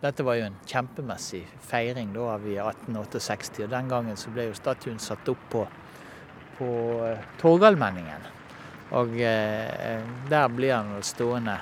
dette 0.00 0.24
var 0.24 0.38
jo 0.38 0.46
en 0.48 0.56
kjempemessig 0.64 1.42
feiring 1.68 2.14
da 2.14 2.30
av 2.34 2.46
i 2.48 2.56
1868. 2.56 3.64
Og 3.66 3.72
den 3.72 3.90
gangen 3.90 4.16
så 4.16 4.32
ble 4.32 4.48
jo 4.48 4.56
statuen 4.56 5.00
satt 5.02 5.28
opp 5.28 5.42
på, 5.52 5.66
på 6.58 6.70
uh, 7.04 7.26
Torgallmenningen. 7.40 8.30
Og 8.96 9.12
eh, 9.22 10.00
der 10.26 10.48
blir 10.50 10.72
han 10.74 10.96
stående 11.06 11.60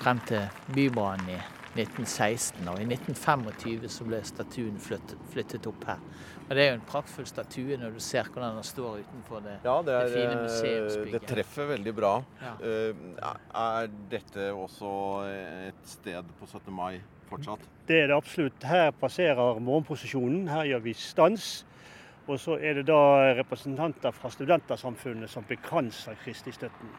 frem 0.00 0.22
til 0.24 0.46
bybrannen 0.72 1.34
i 1.34 1.82
1916. 1.82 2.62
Og 2.72 2.80
i 2.80 2.86
1925 2.88 3.90
så 3.92 4.06
ble 4.08 4.22
statuen 4.24 4.78
flyttet, 4.80 5.18
flyttet 5.34 5.68
opp 5.68 5.84
her. 5.90 6.00
Og 6.46 6.54
Det 6.54 6.62
er 6.62 6.70
jo 6.70 6.78
en 6.78 6.86
praktfull 6.86 7.26
statue 7.28 7.76
når 7.80 7.98
du 7.98 8.00
ser 8.00 8.30
hvordan 8.30 8.56
den 8.56 8.64
står 8.64 9.02
utenfor 9.02 9.42
det, 9.44 9.58
ja, 9.66 9.74
det, 9.82 9.98
er, 9.98 10.06
det 10.06 10.14
fine 10.14 10.32
eh, 10.32 10.42
museumsbygget. 10.46 11.18
Det 11.18 11.34
treffer 11.34 11.68
veldig 11.74 11.94
bra. 11.98 12.14
Ja. 12.40 12.54
Uh, 12.62 13.28
er 13.66 13.92
dette 14.14 14.48
også 14.54 14.94
et 15.26 15.92
sted 15.96 16.32
på 16.38 16.48
17. 16.48 16.72
mai 16.72 17.02
fortsatt? 17.28 17.62
Det 17.88 18.00
er 18.02 18.10
det 18.10 18.16
absolutt. 18.16 18.64
Her 18.64 18.90
passerer 18.90 19.60
morgenposisjonen. 19.60 20.48
Her 20.48 20.64
gjør 20.64 20.84
vi 20.86 20.94
stans. 20.98 21.66
Og 22.26 22.40
så 22.42 22.56
er 22.58 22.80
det 22.80 22.88
da 22.88 23.34
representanter 23.38 24.10
fra 24.10 24.30
Studentersamfunnet 24.30 25.30
som 25.30 25.44
bekranser 25.46 26.18
Kristi-støtten. 26.24 26.90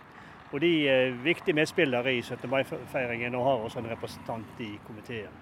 Og 0.51 0.61
de 0.63 0.87
er 0.87 1.17
viktige 1.23 1.55
medspillere 1.55 2.13
i 2.15 2.21
17. 2.21 2.49
mai-feiringen 2.49 3.35
og 3.35 3.43
har 3.43 3.65
også 3.67 3.79
en 3.79 3.89
representant 3.91 4.61
i 4.63 4.69
komiteen. 4.87 5.33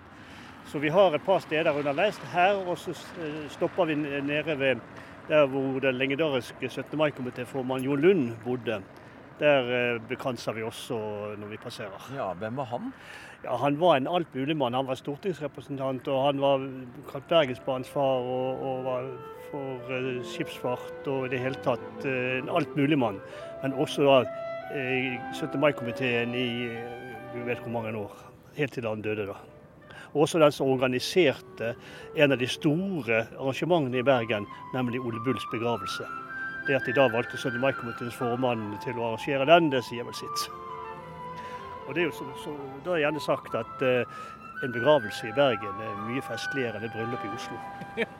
Så 0.66 0.80
vi 0.82 0.90
har 0.90 1.14
et 1.14 1.22
par 1.22 1.40
steder 1.40 1.78
underveis 1.78 2.18
her, 2.34 2.56
og 2.66 2.78
så 2.78 2.92
eh, 3.22 3.50
stopper 3.50 3.86
vi 3.86 3.96
nede 3.96 4.60
ved 4.60 4.82
der 5.28 5.46
hvor 5.46 5.80
den 5.80 5.96
legendariske 5.96 6.70
17. 6.70 6.98
mai-komitéformannen 6.98 7.86
Jon 7.86 8.02
Lund 8.02 8.32
bodde. 8.44 8.82
Der 9.40 9.70
eh, 9.96 10.02
bekranser 10.10 10.54
vi 10.56 10.64
også 10.64 10.98
når 11.38 11.48
vi 11.48 11.58
passerer. 11.58 12.10
Ja, 12.16 12.34
Hvem 12.34 12.58
var 12.58 12.66
han? 12.66 12.94
Ja, 13.44 13.56
Han 13.58 13.80
var 13.80 13.96
en 13.96 14.08
alt 14.08 14.36
mulig 14.36 14.58
mann. 14.58 14.74
Han 14.74 14.88
var 14.88 14.96
stortingsrepresentant, 14.96 16.08
og 16.08 16.26
han 16.26 16.42
var 16.42 16.70
Bergensbanens 17.30 17.90
far 17.90 18.24
og, 18.24 18.64
og, 18.64 18.86
var 18.86 19.10
for 19.52 19.92
uh, 19.92 20.24
skipsfart 20.26 21.08
og 21.08 21.28
i 21.28 21.30
det 21.36 21.40
hele 21.40 21.60
tatt 21.64 22.06
en 22.10 22.50
alt 22.50 22.76
mulig 22.76 22.98
mann. 22.98 23.20
Men 23.64 23.74
også 23.74 24.08
da 24.08 24.22
uh, 24.24 25.34
17. 25.34 25.60
mai-komiteen 25.60 26.34
i 26.36 26.48
du 27.36 27.44
vet 27.44 27.60
hvor 27.60 27.76
mange 27.76 27.98
år. 27.98 28.16
Helt 28.56 28.74
til 28.74 28.88
han 28.88 29.04
døde, 29.04 29.28
da 29.28 29.36
også 30.16 30.40
den 30.40 30.52
som 30.52 30.70
organiserte 30.72 31.74
en 32.16 32.32
av 32.32 32.40
de 32.40 32.48
store 32.48 33.26
arrangementene 33.36 34.00
i 34.00 34.06
Bergen, 34.08 34.48
nemlig 34.74 35.02
Ole 35.04 35.20
Bulls 35.26 35.44
begravelse. 35.52 36.08
Det 36.68 36.76
at 36.76 36.86
de 36.86 36.94
da 36.98 37.08
valgte 37.14 37.38
17. 37.38 37.60
mai-komiteens 37.62 38.16
formann 38.18 38.78
til 38.84 38.98
å 38.98 39.12
arrangere 39.12 39.46
den, 39.46 39.70
det 39.74 39.84
sier 39.86 40.08
vel 40.08 40.18
sitt. 40.18 40.48
Og 41.86 41.94
det 41.94 42.02
er 42.02 42.08
jo 42.10 42.16
så, 42.18 42.26
så, 42.42 42.56
Da 42.86 42.96
er 42.96 43.04
gjerne 43.06 43.22
sagt 43.22 43.54
at 43.56 43.86
uh, 43.86 44.04
en 44.66 44.74
begravelse 44.74 45.28
i 45.30 45.36
Bergen 45.36 45.82
er 45.86 46.00
mye 46.08 46.24
festligere 46.26 46.80
enn 46.80 46.88
et 46.88 46.96
bryllup 46.96 47.26
i 47.26 47.34
Oslo. 47.38 47.58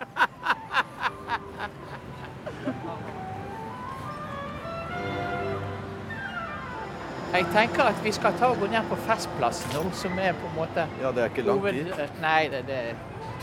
Jeg 7.36 7.46
tenker 7.52 7.84
at 7.84 7.98
vi 8.04 8.12
skal 8.16 8.32
ta 8.40 8.48
og 8.54 8.62
gå 8.62 8.68
ned 8.72 8.86
på 8.88 8.96
Festplassen 9.08 9.74
nå, 9.76 9.82
som 10.00 10.20
er 10.24 10.38
på 10.40 10.48
en 10.48 10.56
måte 10.56 10.86
Ja, 11.02 11.10
det 11.12 11.24
er 11.24 11.34
ikke 11.34 11.44
langt 11.44 11.66
hoved... 11.66 11.74
dit? 11.74 12.22
Nei, 12.22 12.48
det, 12.54 12.62
det, 12.70 12.78
er 12.92 12.94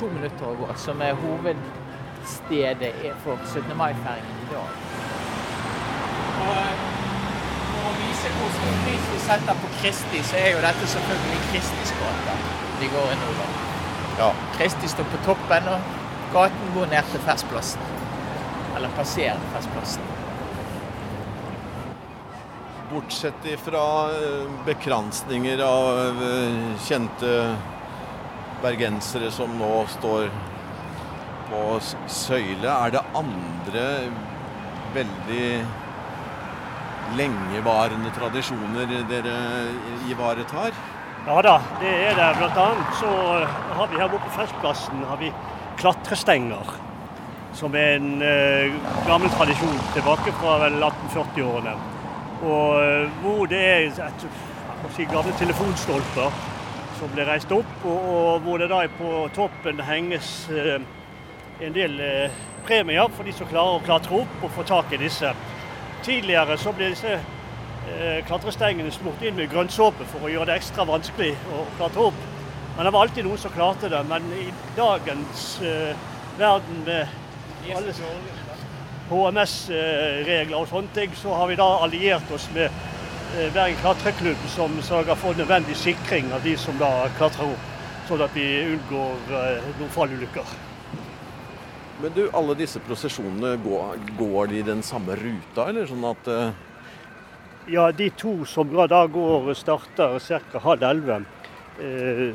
to 0.01 0.09
minutter 0.09 0.47
å 0.49 0.55
gå. 0.57 0.69
Som 0.81 1.03
er 1.05 1.12
hovedstedet 1.21 2.93
for 3.27 3.37
17. 3.51 3.77
mai-feiringen 3.77 4.38
i 4.47 4.49
dag. 4.55 4.69
Og 6.47 6.65
for 8.23 8.32
å 8.42 8.50
vise 8.50 8.55
hvor 8.55 8.55
stor 8.59 8.78
pris 8.85 9.11
vi 9.12 9.20
setter 9.26 9.61
på 9.62 9.72
Kristi, 9.81 10.22
så 10.31 10.38
er 10.40 10.48
jo 10.52 10.62
dette 10.64 10.88
selvfølgelig 10.94 11.42
Kristis 11.50 11.94
gate 12.00 12.38
vi 12.81 12.88
går 12.90 13.12
inn 13.14 13.26
over. 13.28 13.59
Ja. 14.18 14.33
Kristi 14.57 14.90
står 14.90 15.07
på 15.12 15.20
toppen, 15.28 15.68
og 15.70 16.35
gaten 16.35 16.74
går 16.74 16.90
ned 16.90 17.12
til 17.12 17.22
Festplassen. 17.28 17.87
Eller 18.76 18.98
passerer 18.98 19.46
Festplassen 19.55 20.12
bortsett 22.92 23.61
fra 23.64 24.11
eh, 24.12 24.48
bekransninger 24.66 25.62
av 25.64 26.18
eh, 26.22 26.57
kjente 26.85 27.31
bergensere 28.62 29.31
som 29.33 29.55
nå 29.59 29.70
står 29.96 30.28
på 31.48 31.62
søyle, 32.12 32.68
er 32.68 32.92
det 32.94 33.02
andre 33.16 33.87
veldig 34.92 35.46
lengevarende 37.16 38.11
tradisjoner 38.16 38.90
dere 39.11 39.37
ivaretar? 40.11 40.77
Ja 41.27 41.38
da, 41.44 41.57
det 41.81 41.90
er 42.09 42.16
det. 42.18 42.31
Blant 42.38 42.57
annet 42.59 42.96
så 42.98 43.11
har 43.79 43.90
vi 43.90 44.01
her 44.01 44.09
borte 44.11 44.27
på 44.27 44.37
Festplassen 44.40 45.05
har 45.07 45.20
vi 45.20 45.31
klatrestenger. 45.79 46.72
Som 47.55 47.77
er 47.77 47.98
en 47.98 48.22
eh, 48.25 48.72
gammel 49.07 49.31
tradisjon 49.37 49.77
tilbake 49.92 50.33
fra 50.40 50.57
1840-årene. 50.70 51.77
Og 52.42 52.81
eh, 52.81 53.20
hvor 53.22 53.46
det 53.46 53.61
er 53.61 53.85
et, 54.09 54.27
si, 54.96 55.07
gamle 55.12 55.35
telefonstolper 55.38 56.42
som 56.98 57.12
ble 57.14 57.27
reist 57.29 57.53
opp, 57.55 57.70
og, 57.85 58.09
og 58.14 58.44
hvor 58.46 58.59
det 58.62 58.70
da 58.72 58.83
på 58.98 59.12
toppen 59.37 59.83
henges 59.87 60.33
eh, 60.51 60.83
en 61.62 61.75
del 61.77 62.01
eh, 62.03 62.42
premier 62.66 63.11
for 63.14 63.27
de 63.27 63.35
som 63.37 63.46
klarer 63.51 63.79
å 63.79 63.85
klatre 63.87 64.25
opp 64.25 64.42
og 64.42 64.55
få 64.57 64.66
tak 64.66 64.94
i 64.94 65.01
disse. 65.05 65.31
Tidligere 66.03 66.59
så 66.59 66.73
ble 66.75 66.88
disse 66.91 67.12
eh, 67.15 68.21
klatrestengene 68.27 68.91
smurt 68.91 69.23
inn 69.23 69.37
med 69.38 69.51
grønnsåpe 69.53 70.07
for 70.11 70.27
å 70.27 70.31
gjøre 70.33 70.51
det 70.51 70.57
ekstra 70.59 70.87
vanskelig 70.88 71.35
å 71.55 71.67
klatre 71.77 72.09
opp. 72.09 72.23
Men 72.77 72.88
det 72.88 72.93
var 72.95 73.07
alltid 73.07 73.27
noen 73.29 73.38
som 73.38 73.53
klarte 73.55 73.91
det. 73.93 74.01
Men 74.11 74.27
i 74.35 74.49
dagens 74.77 75.61
eh, 75.62 75.93
verden 76.38 76.83
med 76.87 77.07
alle 77.77 77.95
HMS-regler 79.12 80.57
og 80.57 80.67
sånne 80.73 80.97
ting, 80.97 81.15
så 81.15 81.37
har 81.37 81.51
vi 81.51 81.61
da 81.61 81.69
alliert 81.85 82.35
oss 82.35 82.49
med 82.57 82.67
eh, 82.67 83.53
Bergen 83.55 83.79
klatreklubb, 83.85 84.49
som 84.57 84.75
sørger 84.83 85.21
for 85.21 85.38
nødvendig 85.38 85.77
sikring 85.79 86.33
av 86.33 86.43
de 86.43 86.57
som 86.59 86.79
da 86.81 86.91
klatrer 87.19 87.53
opp, 87.53 87.71
sånn 88.09 88.27
at 88.27 88.35
vi 88.35 88.49
unngår 88.73 89.35
eh, 89.38 89.73
noen 89.79 89.95
fallulykker. 89.95 90.59
Men 92.03 92.11
du, 92.15 92.25
alle 92.35 92.55
disse 92.59 92.81
prosesjonene, 92.83 93.55
går, 93.62 93.99
går 94.19 94.47
de 94.51 94.62
den 94.67 94.81
samme 94.83 95.15
ruta, 95.15 95.69
eller 95.71 95.87
sånn 95.87 96.07
at 96.09 96.31
uh... 96.31 96.49
Ja, 97.71 97.85
de 97.95 98.09
to 98.19 98.41
som 98.49 98.73
da 98.91 99.05
går 99.07 99.53
starter 99.55 100.19
ca. 100.19 100.62
halv 100.65 100.83
elleve. 100.83 101.21
Eh, 101.79 102.33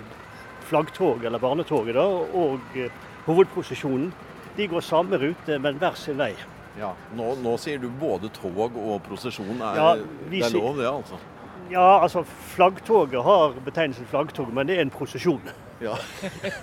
flaggtog, 0.70 1.26
eller 1.28 1.44
barnetoget, 1.44 1.98
da, 2.00 2.06
og 2.08 2.80
eh, 2.80 2.94
hovedprosesjonen. 3.28 4.14
De 4.56 4.70
går 4.72 4.82
samme 4.82 5.20
rute, 5.20 5.60
men 5.60 5.84
hver 5.84 6.00
sin 6.00 6.18
vei. 6.18 6.32
Ja, 6.80 6.94
nå, 7.18 7.34
nå 7.44 7.58
sier 7.60 7.82
du 7.82 7.90
både 8.00 8.32
tog 8.34 8.58
og 8.64 9.02
prosesjon. 9.04 9.60
Er, 9.60 9.82
Ja, 9.82 9.92
det 10.32 10.46
er 10.48 10.56
lov, 10.56 10.80
det, 10.80 10.88
altså? 10.88 11.20
Ja, 11.68 12.00
altså 12.00 12.24
Flaggtoget 12.56 13.24
har 13.24 13.58
betegnelsen 13.66 14.08
flaggtog, 14.08 14.54
men 14.56 14.70
det 14.70 14.78
er 14.78 14.86
en 14.88 14.94
prosesjon. 14.94 15.42
Ja. 15.82 15.94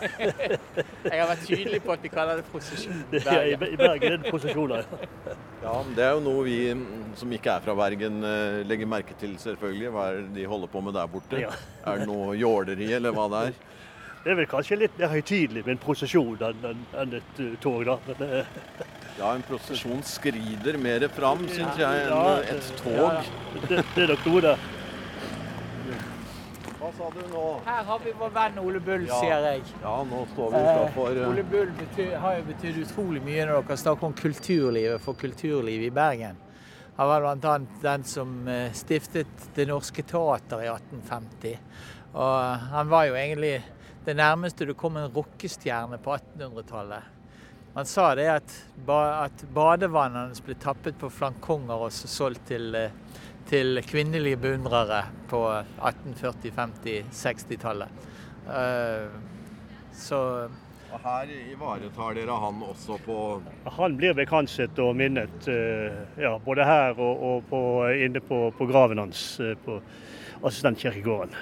Jeg 1.04 1.20
har 1.20 1.28
vært 1.28 1.44
tydelig 1.46 1.80
på 1.84 1.92
at 1.94 2.02
vi 2.02 2.10
kaller 2.10 2.40
det 2.40 2.46
prosesjon. 2.50 3.02
er, 3.12 3.18
I 3.20 3.56
Bergen. 3.60 3.74
I 3.74 3.78
Bergen 3.78 4.12
er 4.16 4.22
det 4.24 4.30
prosesjoner. 4.32 4.86
ja, 5.62 5.74
men 5.84 5.92
Det 5.94 6.04
er 6.06 6.14
jo 6.16 6.22
noe 6.24 6.46
vi 6.46 6.56
som 7.20 7.34
ikke 7.36 7.52
er 7.54 7.62
fra 7.66 7.76
Bergen 7.78 8.24
eh, 8.26 8.62
legger 8.66 8.90
merke 8.90 9.14
til, 9.20 9.36
selvfølgelig. 9.38 9.92
Hva 9.94 10.08
er 10.10 10.18
det 10.24 10.34
de 10.40 10.48
holder 10.50 10.72
på 10.72 10.82
med 10.88 10.96
der 10.98 11.06
borte? 11.12 11.44
Ja. 11.44 11.52
Er 11.86 12.02
det 12.02 12.08
noe 12.10 12.34
jåleri, 12.40 12.90
eller 12.98 13.14
hva 13.14 13.28
det 13.36 13.44
er? 13.52 13.62
Det 14.24 14.32
er 14.32 14.38
vel 14.40 14.48
kanskje 14.48 14.78
litt 14.80 14.94
mer 14.98 15.10
høytidelig 15.12 15.62
med 15.66 15.74
en 15.76 15.80
prosesjon 15.84 16.40
enn 16.48 17.18
et 17.18 17.40
uh, 17.44 17.50
tog, 17.60 17.82
da. 17.84 17.98
Men, 18.08 18.22
eh, 18.40 18.62
Ja, 19.18 19.28
en 19.36 19.44
prosesjon 19.46 20.00
skrider 20.02 20.74
mer 20.80 21.04
fram, 21.14 21.44
syns 21.46 21.76
jeg, 21.78 22.06
enn 22.06 22.10
Ja, 22.10 22.22
eh, 22.40 22.54
et 22.56 22.64
det- 22.64 22.78
tog. 22.80 23.68
det, 23.68 23.84
det 23.94 24.06
er 24.08 24.14
nok 24.16 24.24
noe 24.26 24.40
det. 24.48 24.54
Hva 26.84 26.90
sa 26.92 27.06
du 27.14 27.20
nå? 27.32 27.42
Her 27.64 27.84
har 27.88 28.00
vi 28.04 28.10
vår 28.18 28.32
venn 28.34 28.58
Ole 28.60 28.80
Bull, 28.84 29.06
Ja. 29.08 29.18
sier 29.20 29.40
jeg. 29.40 29.62
Ja, 29.82 30.04
nå 30.04 30.26
står 30.34 30.50
vi 30.50 30.56
Eh, 30.58 30.74
utafor 30.74 31.28
Ole 31.30 31.42
Bull 31.42 31.70
betyr, 31.78 32.16
har 32.20 32.34
jo 32.36 32.42
betydd 32.50 32.76
utrolig 32.82 33.22
mye 33.24 33.46
når 33.46 33.62
dere 33.64 33.76
snakker 33.80 34.04
om 34.04 34.12
kulturlivet 34.12 35.00
for 35.00 35.14
kulturlivet 35.14 35.86
i 35.86 35.90
Bergen. 35.90 36.36
Han 36.98 37.08
var 37.08 37.20
bl.a. 37.36 37.58
den 37.82 38.04
som 38.04 38.46
eh, 38.48 38.70
stiftet 38.72 39.26
Det 39.54 39.66
Norske 39.66 40.02
Teater 40.02 40.60
i 40.60 40.68
1850. 40.68 41.56
Og 42.14 42.58
han 42.74 42.88
var 42.92 43.06
jo 43.06 43.14
egentlig 43.14 43.62
det 44.04 44.16
nærmeste 44.16 44.66
du 44.66 44.74
kom 44.74 44.96
en 45.00 45.08
rockestjerne 45.10 45.96
på 45.98 46.18
1800-tallet. 46.18 47.02
Han 47.74 47.86
sa 47.86 48.14
det 48.14 48.28
at, 48.28 48.52
ba, 48.86 49.24
at 49.24 49.46
badevannene 49.54 50.36
ble 50.44 50.54
tappet 50.54 50.98
på 51.00 51.08
flankonger 51.10 51.74
og 51.88 51.90
så 51.90 52.06
solgt 52.06 52.44
til, 52.46 52.74
eh, 52.74 52.90
til 53.54 53.78
kvinnelige 53.86 54.38
beundrere 54.40 55.04
på 55.30 55.40
1840-, 55.78 56.50
50-, 56.56 57.10
60-tallet. 57.14 58.06
Eh, 58.50 59.12
så 59.94 60.20
Og 60.94 61.02
her 61.02 61.30
ivaretar 61.52 62.14
dere 62.18 62.34
han 62.38 62.62
også 62.66 62.98
på 63.02 63.16
Han 63.76 63.96
blir 63.98 64.14
bekranset 64.14 64.78
og 64.82 64.94
minnet 64.98 65.48
eh, 65.50 66.02
ja, 66.18 66.34
både 66.38 66.66
her 66.66 66.98
og, 66.98 67.22
og 67.28 67.46
på, 67.50 67.60
inne 67.94 68.22
på, 68.22 68.50
på 68.58 68.66
graven 68.70 69.02
hans 69.02 69.38
eh, 69.40 69.54
på 69.64 69.78
assistentkirkegården. 70.42 71.34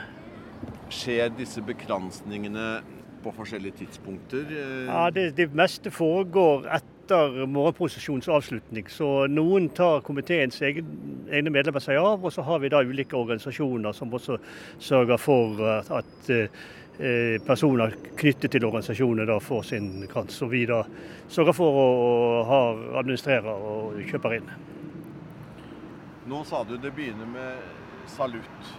Skjer 0.92 1.32
disse 1.36 1.64
bekransningene 1.64 2.82
på 3.24 3.32
forskjellige 3.36 3.82
tidspunkter? 3.84 4.44
eh? 4.52 4.86
Ja, 4.88 5.08
det, 5.10 5.30
det 5.40 5.52
meste 5.56 5.90
foregår 5.90 6.68
etter 6.68 6.91
morgenprosesjonens 7.10 8.28
avslutning. 8.28 8.86
Så 8.88 9.26
noen 9.26 9.68
tar 9.74 10.00
komiteens 10.06 10.60
egne 10.62 11.50
medlemmer 11.50 11.82
seg 11.82 11.98
av, 11.98 12.24
og 12.24 12.32
så 12.32 12.44
har 12.46 12.62
vi 12.62 12.70
da 12.72 12.82
ulike 12.82 13.16
organisasjoner 13.16 13.92
som 13.92 14.12
også 14.12 14.38
sørger 14.78 15.18
for 15.18 15.62
at, 15.66 15.90
at 15.90 16.30
eh, 16.32 17.40
personer 17.46 17.94
knyttet 18.16 18.52
til 18.52 18.64
organisasjonen 18.68 19.26
da 19.26 19.38
får 19.42 19.62
sin 19.72 19.90
krans. 20.12 20.40
Og 20.42 20.52
vi 20.52 20.64
da 20.70 20.82
sørger 21.28 21.56
for 21.56 21.82
å, 21.82 21.88
ha 22.48 22.62
administrerer 23.02 23.52
og 23.52 24.00
kjøper 24.08 24.38
inn. 24.38 24.50
Nå 26.30 26.44
sa 26.46 26.62
du 26.64 26.76
det 26.78 26.94
begynner 26.94 27.26
med 27.26 28.08
salutt. 28.10 28.74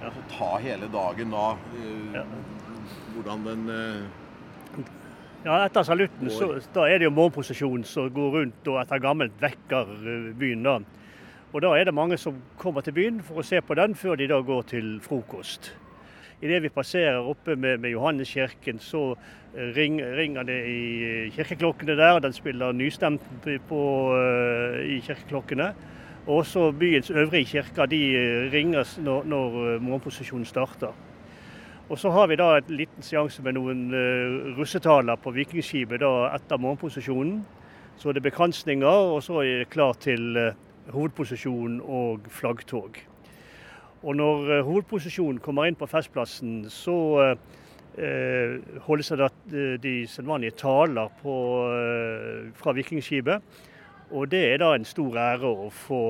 Altså 0.00 0.22
ta 0.32 0.54
hele 0.60 0.88
dagen 0.92 1.32
da. 1.34 1.52
eh. 1.80 2.24
Hvordan 3.14 3.44
den 3.44 3.68
eh, 3.68 4.19
Ja, 5.40 5.62
Etter 5.64 5.86
salutten 5.88 6.28
så 6.28 6.50
da 6.74 6.82
er 6.84 6.98
det 7.00 7.06
jo 7.06 7.14
morgenprosesjonen 7.16 7.84
som 7.88 8.10
går 8.12 8.34
rundt 8.34 8.66
og 8.68 8.74
etter 8.82 9.00
gammelt 9.00 9.38
vekker 9.40 9.88
eh, 9.96 10.26
byen. 10.36 10.66
da. 10.66 10.74
Og 11.54 11.62
Da 11.62 11.70
er 11.78 11.84
det 11.88 11.94
mange 11.94 12.18
som 12.20 12.36
kommer 12.58 12.84
til 12.84 12.92
byen 12.92 13.22
for 13.24 13.40
å 13.40 13.44
se 13.46 13.60
på 13.64 13.74
den, 13.74 13.94
før 13.94 14.20
de 14.20 14.26
da 14.28 14.42
går 14.44 14.62
til 14.68 15.00
frokost. 15.00 15.72
Idet 16.42 16.60
vi 16.62 16.68
passerer 16.68 17.24
oppe 17.24 17.56
med, 17.56 17.80
med 17.80 17.90
Johanneskirken, 17.90 18.78
så 18.84 19.14
eh, 19.56 19.72
ring, 19.72 19.96
ringer 20.04 20.44
det 20.44 20.60
i 20.68 20.84
eh, 21.08 21.32
kirkeklokkene 21.32 21.96
der. 21.96 22.20
Den 22.20 22.36
spiller 22.36 22.76
nystemt 22.76 23.24
på, 23.68 23.82
i 24.84 25.00
kirkeklokkene. 25.00 25.72
Og 26.26 26.42
også 26.42 26.72
byens 26.72 27.10
øvrige 27.10 27.56
kirker 27.56 27.88
de 27.88 28.02
ringer 28.52 28.84
når, 29.00 29.24
når 29.24 29.62
morgenprosesjonen 29.80 30.44
starter. 30.44 30.92
Og 31.90 31.98
så 31.98 32.10
har 32.14 32.28
vi 32.30 32.36
da 32.38 32.52
en 32.54 32.68
liten 32.78 33.02
seanse 33.02 33.42
med 33.42 33.56
noen 33.56 33.88
uh, 33.90 34.50
russetaler 34.54 35.18
på 35.18 35.32
Vikingskipet 35.34 36.04
etter 36.06 36.60
morgenposisjonen. 36.62 37.40
Så 37.98 38.12
det 38.14 38.22
er 38.22 38.28
bekransninger, 38.28 39.08
og 39.14 39.18
så 39.26 39.40
er 39.42 39.64
det 39.64 39.72
klart 39.72 39.98
til 40.06 40.38
uh, 40.38 40.52
hovedposisjon 40.94 41.80
og 41.82 42.28
flaggtog. 42.30 43.00
Og 44.04 44.16
når 44.16 44.52
uh, 44.52 44.60
hovedposisjonen 44.68 45.40
kommer 45.42 45.66
inn 45.66 45.78
på 45.80 45.88
festplassen, 45.90 46.62
så 46.70 46.94
uh, 47.26 48.78
holdes 48.86 49.10
det 49.18 49.82
de 49.82 49.96
sedvanlige 50.06 50.60
taler 50.62 51.10
på, 51.24 51.34
fra 52.54 52.72
Vikingskipet. 52.78 53.42
Og 54.14 54.30
det 54.30 54.44
er 54.46 54.62
da 54.62 54.70
en 54.76 54.86
stor 54.86 55.18
ære 55.18 55.50
å 55.50 55.66
få 55.74 56.00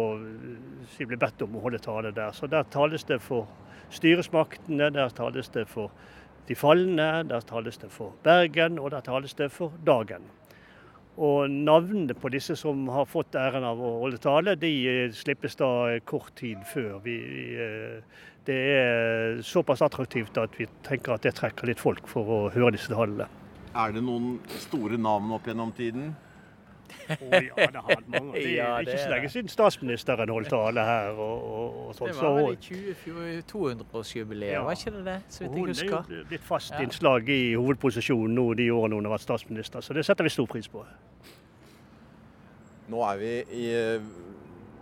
bli 1.00 1.16
bedt 1.16 1.40
om 1.48 1.56
å 1.56 1.64
holde 1.64 1.80
tale 1.80 2.12
der. 2.12 2.36
Så 2.36 2.46
der 2.52 2.68
tales 2.68 3.08
det 3.08 3.22
for 3.24 3.48
styresmaktene, 3.94 4.90
der 4.94 5.14
tales 5.14 5.50
det 5.55 5.66
for 5.70 5.90
de 6.48 6.57
falne, 6.59 7.09
der 7.31 7.46
tales 7.46 7.79
det 7.79 7.90
for 7.94 8.14
Bergen, 8.24 8.79
og 8.79 8.90
der 8.90 9.05
tales 9.07 9.35
det 9.38 9.50
for 9.55 9.72
dagen. 9.87 10.24
Og 11.20 11.50
navnene 11.50 12.14
på 12.16 12.31
disse 12.33 12.57
som 12.57 12.87
har 12.88 13.05
fått 13.11 13.37
æren 13.37 13.66
av 13.66 13.81
å 13.83 13.90
holde 14.00 14.18
tale, 14.22 14.57
de 14.57 14.70
eh, 14.88 15.12
slippes 15.14 15.59
da 15.61 15.98
kort 16.09 16.33
tid 16.38 16.62
før. 16.66 16.96
Vi, 17.05 17.18
eh, 17.61 18.24
det 18.48 18.59
er 18.79 19.42
såpass 19.44 19.83
attraktivt 19.85 20.38
at 20.40 20.57
vi 20.59 20.66
tenker 20.87 21.14
at 21.14 21.26
det 21.26 21.35
trekker 21.38 21.68
litt 21.68 21.83
folk 21.83 22.09
for 22.09 22.24
å 22.24 22.40
høre 22.55 22.72
disse 22.79 22.94
talene. 22.94 23.29
Er 23.76 23.92
det 23.94 24.03
noen 24.03 24.38
store 24.64 24.98
navn 24.98 25.31
opp 25.37 25.46
gjennom 25.46 25.74
tiden? 25.76 26.14
Å 27.11 27.40
ja, 27.42 27.66
det 27.74 27.83
har 27.87 28.03
mange. 28.07 28.33
Det 28.35 28.55
Ja, 28.55 28.68
er 28.79 28.85
det 28.85 28.94
ikke 28.94 29.03
så 29.05 29.11
lenge 29.14 29.31
siden 29.33 29.48
statsministeren 29.53 30.29
holdt 30.33 30.48
tale 30.53 30.85
her. 30.87 31.11
og, 31.11 31.44
og, 31.50 31.76
og 31.88 31.94
sånt. 31.94 32.12
det 32.12 32.22
var 32.22 32.38
vel 32.38 33.37
i 33.38 33.42
200-årsjubileet, 33.53 34.53
Ja. 34.53 34.62
var 34.64 34.72
ikke 34.79 34.94
det 34.98 35.05
det? 35.05 35.18
Så 35.29 35.44
vidt 35.44 35.53
hun 35.53 35.70
er 35.70 36.18
jo 36.20 36.24
blitt 36.29 36.46
fast 36.46 36.72
Ja. 36.72 36.83
innslag 36.85 37.29
i 37.29 37.55
hovedposisjonen 37.55 38.35
nå 38.35 38.55
de 38.57 38.70
årene 38.70 38.94
hun 39.00 39.05
har 39.05 39.16
vært 39.18 39.26
statsminister, 39.29 39.81
så 39.81 39.94
det 39.94 40.05
setter 40.07 40.24
vi 40.24 40.31
stor 40.31 40.46
pris 40.46 40.68
på. 40.68 40.85
Nå 42.90 43.03
er 43.07 43.20
vi 43.20 43.35
i, 43.55 43.66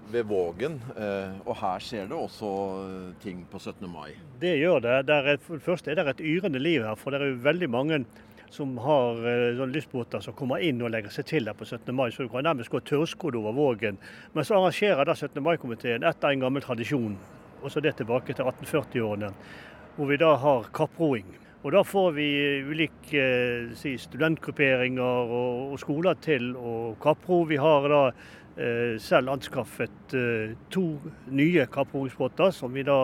ved 0.08 0.24
Vågen, 0.24 0.78
eh, 0.96 1.34
og 1.44 1.56
her 1.60 1.82
skjer 1.84 2.06
det 2.08 2.16
også 2.16 2.52
eh, 2.84 3.10
ting 3.20 3.42
på 3.50 3.58
17. 3.60 3.84
mai. 3.92 4.14
Det 4.40 4.54
gjør 4.56 4.80
det. 4.80 5.10
Er, 5.12 5.36
først 5.60 5.88
er 5.88 5.98
det 5.98 6.06
et 6.14 6.22
yrende 6.24 6.58
liv 6.62 6.82
her, 6.86 6.94
for 6.96 7.10
det 7.12 7.20
er 7.20 7.34
jo 7.34 7.42
veldig 7.44 7.68
mange 7.70 7.98
som 8.50 8.76
har 8.82 9.18
sånne 9.58 9.74
lystbåter 9.74 10.22
som 10.24 10.36
kommer 10.36 10.62
inn 10.64 10.80
og 10.82 10.92
legger 10.94 11.12
seg 11.12 11.26
til 11.28 11.48
der 11.48 11.56
på 11.56 11.66
17. 11.66 11.94
mai, 11.94 12.08
så 12.12 12.24
du 12.24 12.30
kan 12.32 12.46
nærmest 12.46 12.72
gå 12.72 12.80
tørrskodd 12.80 13.36
over 13.40 13.56
Vågen. 13.56 13.98
Men 14.34 14.46
så 14.46 14.58
arrangerer 14.58 15.08
da 15.08 15.16
17. 15.16 15.42
mai-komiteen 15.44 16.06
etter 16.08 16.32
en 16.32 16.46
gammel 16.46 16.64
tradisjon, 16.64 17.18
også 17.62 17.82
det 17.84 17.96
tilbake 17.98 18.36
til 18.36 18.48
1840-årene, 18.48 19.32
hvor 19.96 20.10
vi 20.10 20.20
da 20.20 20.32
har 20.40 20.72
kapproing. 20.74 21.28
Og 21.66 21.72
da 21.74 21.82
får 21.82 22.12
vi 22.14 22.28
ulike 22.70 23.18
eh, 23.18 23.70
si, 23.76 23.96
studentgrupperinger 23.98 25.32
og, 25.34 25.72
og 25.72 25.80
skoler 25.82 26.18
til 26.22 26.52
å 26.54 26.74
kappro. 27.02 27.42
Vi 27.50 27.58
har 27.58 27.88
da 27.90 28.02
selv 28.98 29.30
anskaffet 29.30 30.14
eh, 30.18 30.54
to 30.74 30.82
nye 31.30 31.66
kapphogstbåter, 31.70 32.50
som 32.54 32.72
vi 32.74 32.82
da 32.86 32.98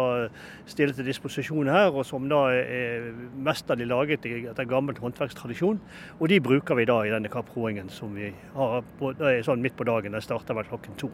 stiller 0.66 0.96
til 0.96 1.06
disposisjon 1.06 1.70
her, 1.70 1.92
og 1.94 2.06
som 2.08 2.26
da 2.30 2.40
er 2.54 3.10
mesterlig 3.46 3.86
laget 3.90 4.26
etter 4.26 4.66
gammel 4.70 4.98
håndverkstradisjon. 4.98 5.78
Og 6.18 6.26
de 6.32 6.40
bruker 6.42 6.78
vi 6.78 6.88
da 6.90 7.00
i 7.04 7.12
denne 7.14 7.30
kapproingen 7.30 7.92
som 7.92 8.16
vi 8.18 8.32
har 8.56 8.82
på, 8.98 9.12
sånn 9.46 9.62
midt 9.62 9.76
på 9.78 9.86
dagen. 9.86 10.16
Den 10.16 10.24
starter 10.24 10.58
vel 10.58 10.66
klokken 10.70 10.98
to. 10.98 11.12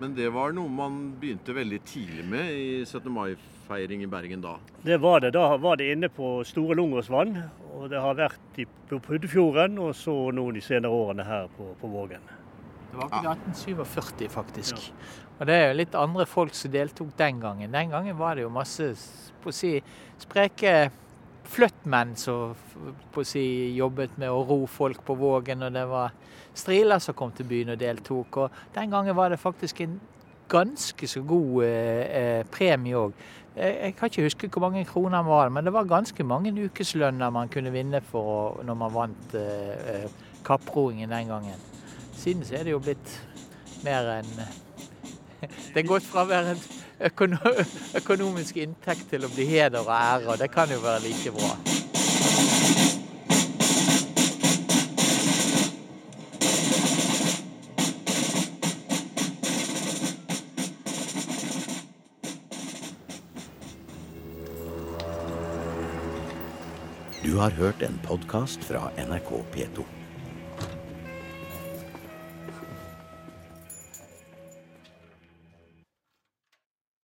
Men 0.00 0.16
det 0.16 0.28
var 0.34 0.52
noe 0.52 0.68
man 0.68 0.96
begynte 1.20 1.54
veldig 1.56 1.78
tidlig 1.88 2.24
med 2.28 2.50
i 2.52 2.82
17. 2.84 3.06
mai-feiring 3.14 4.02
i 4.04 4.08
Bergen 4.10 4.42
da? 4.44 4.56
Det 4.84 4.98
var 5.00 5.22
det. 5.24 5.30
Da 5.38 5.54
var 5.56 5.78
det 5.80 5.92
inne 5.94 6.10
på 6.12 6.40
Store 6.44 6.76
Lungåsvann. 6.76 7.38
Og 7.76 7.86
det 7.92 8.02
har 8.02 8.18
vært 8.18 8.60
på 8.90 8.98
Puddefjorden, 9.06 9.78
og 9.78 9.94
så 9.96 10.16
nå 10.34 10.50
de 10.56 10.64
senere 10.64 10.92
årene 10.92 11.24
her 11.24 11.48
på, 11.56 11.70
på 11.80 11.92
Vågen. 11.92 12.24
Det 12.96 13.02
var 13.02 13.18
ikke 13.20 13.32
1847, 13.52 14.28
faktisk. 14.32 14.92
Og 15.38 15.46
det 15.46 15.54
er 15.54 15.66
jo 15.68 15.76
litt 15.76 15.96
andre 16.00 16.24
folk 16.26 16.54
som 16.56 16.72
deltok 16.72 17.10
den 17.18 17.40
gangen. 17.42 17.72
Den 17.72 17.90
gangen 17.92 18.16
var 18.18 18.38
det 18.38 18.46
jo 18.46 18.52
masse 18.52 18.88
på 19.42 19.52
å 19.52 19.54
si, 19.54 19.74
spreke 20.22 20.72
fløttmenn 21.46 22.14
som 22.18 22.56
på 23.12 23.20
å 23.20 23.26
si, 23.28 23.44
jobbet 23.76 24.16
med 24.18 24.32
å 24.32 24.40
ro 24.48 24.62
folk 24.70 25.04
på 25.04 25.18
Vågen, 25.20 25.66
og 25.66 25.76
det 25.76 25.84
var 25.90 26.16
striler 26.56 27.02
som 27.04 27.14
kom 27.18 27.36
til 27.36 27.48
byen 27.50 27.74
og 27.74 27.80
deltok. 27.84 28.40
Og 28.46 28.60
den 28.74 28.96
gangen 28.96 29.16
var 29.18 29.30
det 29.30 29.42
faktisk 29.44 29.84
en 29.84 30.00
ganske 30.48 31.08
så 31.10 31.20
god 31.26 31.64
eh, 31.66 32.02
eh 32.16 32.42
premie 32.48 32.96
òg. 32.96 33.12
Jeg, 33.56 33.76
jeg, 33.76 33.96
kan 33.96 34.08
ikke 34.08 34.26
huske 34.26 34.48
hvor 34.48 34.68
mange 34.70 34.84
kroner 34.88 35.20
det 35.20 35.28
var, 35.28 35.52
men 35.52 35.64
det 35.64 35.72
var 35.76 35.84
ganske 35.84 36.24
mange 36.24 36.52
ukeslønner 36.64 37.30
man 37.30 37.52
kunne 37.52 37.72
vinne 37.76 38.00
for 38.00 38.62
når 38.64 38.84
man 38.84 38.94
vant 38.94 39.34
eh, 39.34 39.96
eh 40.00 40.22
kapproingen 40.46 41.10
den 41.10 41.26
gangen. 41.28 41.75
Siden 42.16 42.44
så 42.44 42.56
er 42.58 42.64
det 42.66 42.72
jo 42.72 42.80
blitt 42.82 43.12
mer 43.84 44.08
enn 44.16 44.32
Det 45.72 45.82
er 45.82 45.86
gått 45.86 46.06
fra 46.08 46.24
å 46.24 46.30
være 46.30 46.56
en 46.56 46.64
økonomisk 48.00 48.56
inntekt 48.62 49.10
til 49.12 49.26
å 49.26 49.32
bli 49.32 49.44
heder 49.50 49.84
og 49.84 49.92
ære, 49.92 50.32
og 50.32 50.38
det 50.40 50.50
kan 50.50 50.72
jo 50.72 50.80
være 50.82 51.04
like 51.04 51.34
bra. 51.36 51.52
Du 67.26 67.36
har 67.40 67.50
hørt 67.50 67.82
en 67.82 68.00
podkast 68.06 68.64
fra 68.64 68.88
NRK 68.96 69.30
P2. 69.52 70.05